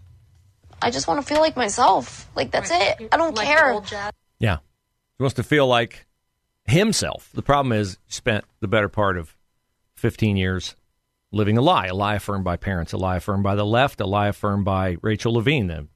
I 0.82 0.90
just 0.90 1.06
want 1.06 1.20
to 1.20 1.26
feel 1.26 1.42
like 1.42 1.56
myself. 1.56 2.28
Like 2.34 2.50
that's 2.50 2.70
right. 2.70 2.98
it. 2.98 3.08
I 3.12 3.18
don't 3.18 3.36
like 3.36 3.46
care. 3.46 3.80
Yeah. 4.38 4.58
He 5.18 5.22
wants 5.22 5.34
to 5.34 5.42
feel 5.42 5.66
like 5.66 6.06
himself. 6.64 7.28
The 7.34 7.42
problem 7.42 7.72
is 7.72 7.98
he 8.06 8.12
spent 8.12 8.46
the 8.60 8.68
better 8.68 8.88
part 8.88 9.18
of 9.18 9.36
15 9.96 10.38
years 10.38 10.74
living 11.32 11.56
a 11.56 11.62
lie, 11.62 11.86
a 11.86 11.94
lie 11.94 12.16
affirmed 12.16 12.44
by 12.44 12.56
parents, 12.56 12.92
a 12.92 12.96
lie 12.96 13.16
affirmed 13.16 13.42
by 13.42 13.54
the 13.54 13.66
left, 13.66 14.00
a 14.00 14.06
lie 14.06 14.28
affirmed 14.28 14.64
by 14.64 14.96
Rachel 15.02 15.34
Levine, 15.34 15.68
the 15.68 15.86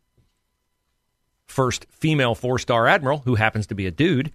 first 1.47 1.87
female 1.91 2.35
four 2.35 2.59
star 2.59 2.87
admiral, 2.87 3.19
who 3.19 3.35
happens 3.35 3.67
to 3.69 3.75
be 3.75 3.87
a 3.87 3.91
dude, 3.91 4.33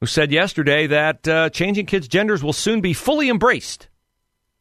who 0.00 0.06
said 0.06 0.32
yesterday 0.32 0.86
that 0.86 1.28
uh, 1.28 1.50
changing 1.50 1.86
kids' 1.86 2.08
genders 2.08 2.42
will 2.42 2.52
soon 2.52 2.80
be 2.80 2.92
fully 2.92 3.28
embraced. 3.28 3.88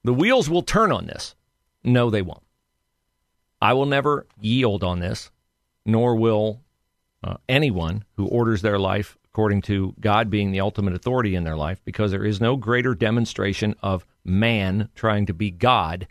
The 0.03 0.13
wheels 0.13 0.49
will 0.49 0.63
turn 0.63 0.91
on 0.91 1.05
this. 1.05 1.35
No, 1.83 2.09
they 2.09 2.21
won't. 2.21 2.43
I 3.61 3.73
will 3.73 3.85
never 3.85 4.25
yield 4.39 4.83
on 4.83 4.99
this, 4.99 5.29
nor 5.85 6.15
will 6.15 6.61
uh, 7.23 7.37
anyone 7.47 8.03
who 8.17 8.27
orders 8.27 8.61
their 8.63 8.79
life 8.79 9.17
according 9.25 9.61
to 9.61 9.95
God 9.99 10.29
being 10.29 10.51
the 10.51 10.59
ultimate 10.59 10.93
authority 10.93 11.35
in 11.35 11.45
their 11.45 11.55
life, 11.55 11.79
because 11.85 12.11
there 12.11 12.25
is 12.25 12.41
no 12.41 12.57
greater 12.57 12.93
demonstration 12.93 13.73
of 13.81 14.05
man 14.23 14.89
trying 14.95 15.25
to 15.27 15.33
be 15.33 15.51
God 15.51 16.07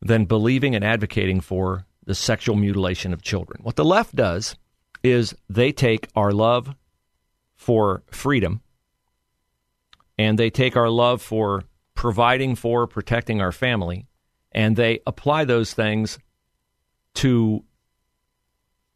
than 0.00 0.24
believing 0.26 0.74
and 0.74 0.84
advocating 0.84 1.40
for 1.40 1.86
the 2.04 2.14
sexual 2.14 2.56
mutilation 2.56 3.12
of 3.12 3.22
children. 3.22 3.60
What 3.62 3.76
the 3.76 3.84
left 3.84 4.14
does 4.14 4.56
is 5.02 5.34
they 5.48 5.72
take 5.72 6.08
our 6.14 6.32
love 6.32 6.74
for 7.54 8.02
freedom 8.10 8.60
and 10.18 10.38
they 10.38 10.50
take 10.50 10.76
our 10.76 10.90
love 10.90 11.22
for 11.22 11.64
providing 11.94 12.54
for, 12.54 12.86
protecting 12.86 13.40
our 13.40 13.52
family, 13.52 14.06
and 14.52 14.76
they 14.76 15.00
apply 15.06 15.44
those 15.44 15.72
things 15.72 16.18
to, 17.14 17.64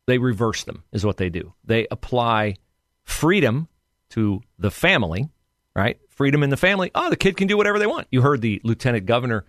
they 0.07 0.19
reverse 0.19 0.65
them, 0.65 0.85
is 0.93 1.05
what 1.05 1.17
they 1.17 1.31
do. 1.31 1.55
They 1.65 1.87
apply 1.91 2.57
freedom 3.05 3.69
to 4.11 4.43
the 4.59 4.71
family, 4.71 5.29
right? 5.75 5.99
Freedom 6.19 6.43
in 6.43 6.51
the 6.51 6.57
family. 6.57 6.91
Oh, 6.97 7.11
the 7.11 7.17
kid 7.17 7.37
can 7.37 7.47
do 7.47 7.57
whatever 7.57 7.79
they 7.79 7.87
want. 7.87 8.09
You 8.11 8.23
heard 8.23 8.41
the 8.41 8.61
lieutenant 8.65 9.07
governor 9.07 9.45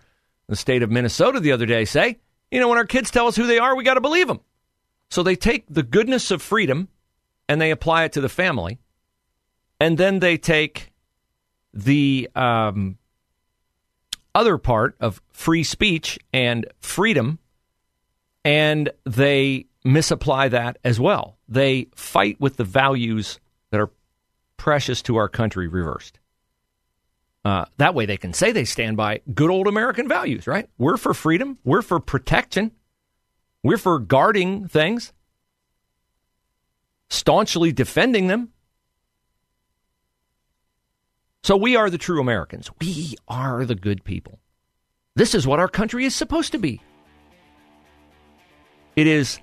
the 0.46 0.54
state 0.54 0.84
of 0.84 0.90
Minnesota 0.90 1.40
the 1.40 1.50
other 1.50 1.66
day 1.66 1.84
say, 1.84 2.20
you 2.48 2.60
know, 2.60 2.68
when 2.68 2.78
our 2.78 2.86
kids 2.86 3.10
tell 3.10 3.26
us 3.26 3.34
who 3.34 3.48
they 3.48 3.58
are, 3.58 3.74
we 3.74 3.82
got 3.82 3.94
to 3.94 4.00
believe 4.00 4.28
them. 4.28 4.38
So 5.10 5.24
they 5.24 5.34
take 5.34 5.64
the 5.68 5.82
goodness 5.82 6.30
of 6.30 6.42
freedom 6.42 6.86
and 7.48 7.60
they 7.60 7.72
apply 7.72 8.04
it 8.04 8.12
to 8.12 8.20
the 8.20 8.28
family. 8.28 8.78
And 9.80 9.98
then 9.98 10.20
they 10.20 10.36
take 10.36 10.92
the 11.74 12.30
um, 12.36 12.98
other 14.32 14.56
part 14.56 14.94
of 15.00 15.20
free 15.32 15.64
speech 15.64 16.20
and 16.32 16.66
freedom 16.78 17.40
and 18.44 18.90
they 19.04 19.66
misapply 19.84 20.46
that 20.50 20.78
as 20.84 21.00
well. 21.00 21.36
They 21.48 21.88
fight 21.96 22.40
with 22.40 22.58
the 22.58 22.64
values 22.64 23.40
that 23.72 23.80
are 23.80 23.90
precious 24.56 25.02
to 25.02 25.16
our 25.16 25.28
country 25.28 25.66
reversed. 25.66 26.19
Uh, 27.44 27.64
that 27.78 27.94
way 27.94 28.04
they 28.04 28.18
can 28.18 28.32
say 28.34 28.52
they 28.52 28.64
stand 28.64 28.96
by 28.96 29.20
good 29.34 29.50
old 29.50 29.66
American 29.66 30.06
values, 30.08 30.46
right? 30.46 30.68
We're 30.78 30.98
for 30.98 31.14
freedom. 31.14 31.58
We're 31.64 31.82
for 31.82 31.98
protection. 31.98 32.72
We're 33.62 33.78
for 33.78 33.98
guarding 33.98 34.68
things, 34.68 35.12
staunchly 37.08 37.72
defending 37.72 38.26
them. 38.26 38.50
So 41.42 41.56
we 41.56 41.76
are 41.76 41.88
the 41.88 41.98
true 41.98 42.20
Americans. 42.20 42.70
We 42.80 43.16
are 43.28 43.64
the 43.64 43.74
good 43.74 44.04
people. 44.04 44.38
This 45.14 45.34
is 45.34 45.46
what 45.46 45.58
our 45.58 45.68
country 45.68 46.04
is 46.04 46.14
supposed 46.14 46.52
to 46.52 46.58
be. 46.58 46.82
It 48.96 49.06
is 49.06 49.38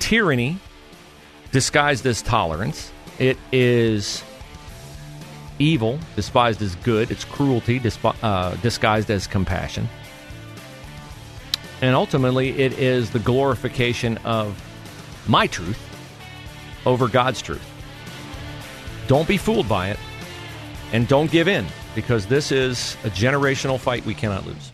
tyranny 0.00 0.58
disguised 1.52 2.04
as 2.06 2.20
tolerance. 2.22 2.90
It 3.18 3.38
is 3.52 4.24
evil 5.58 5.98
disguised 6.16 6.60
as 6.62 6.74
good, 6.76 7.10
it's 7.10 7.24
cruelty 7.24 7.78
disp- 7.78 8.22
uh, 8.22 8.54
disguised 8.56 9.10
as 9.10 9.26
compassion. 9.26 9.88
And 11.80 11.94
ultimately, 11.94 12.50
it 12.58 12.78
is 12.78 13.10
the 13.10 13.18
glorification 13.18 14.18
of 14.18 14.60
my 15.26 15.46
truth 15.46 15.80
over 16.86 17.08
God's 17.08 17.42
truth. 17.42 17.64
Don't 19.06 19.28
be 19.28 19.36
fooled 19.36 19.68
by 19.68 19.90
it, 19.90 19.98
and 20.92 21.06
don't 21.08 21.30
give 21.30 21.48
in, 21.48 21.66
because 21.94 22.26
this 22.26 22.52
is 22.52 22.96
a 23.04 23.10
generational 23.10 23.78
fight 23.78 24.04
we 24.06 24.14
cannot 24.14 24.46
lose. 24.46 24.73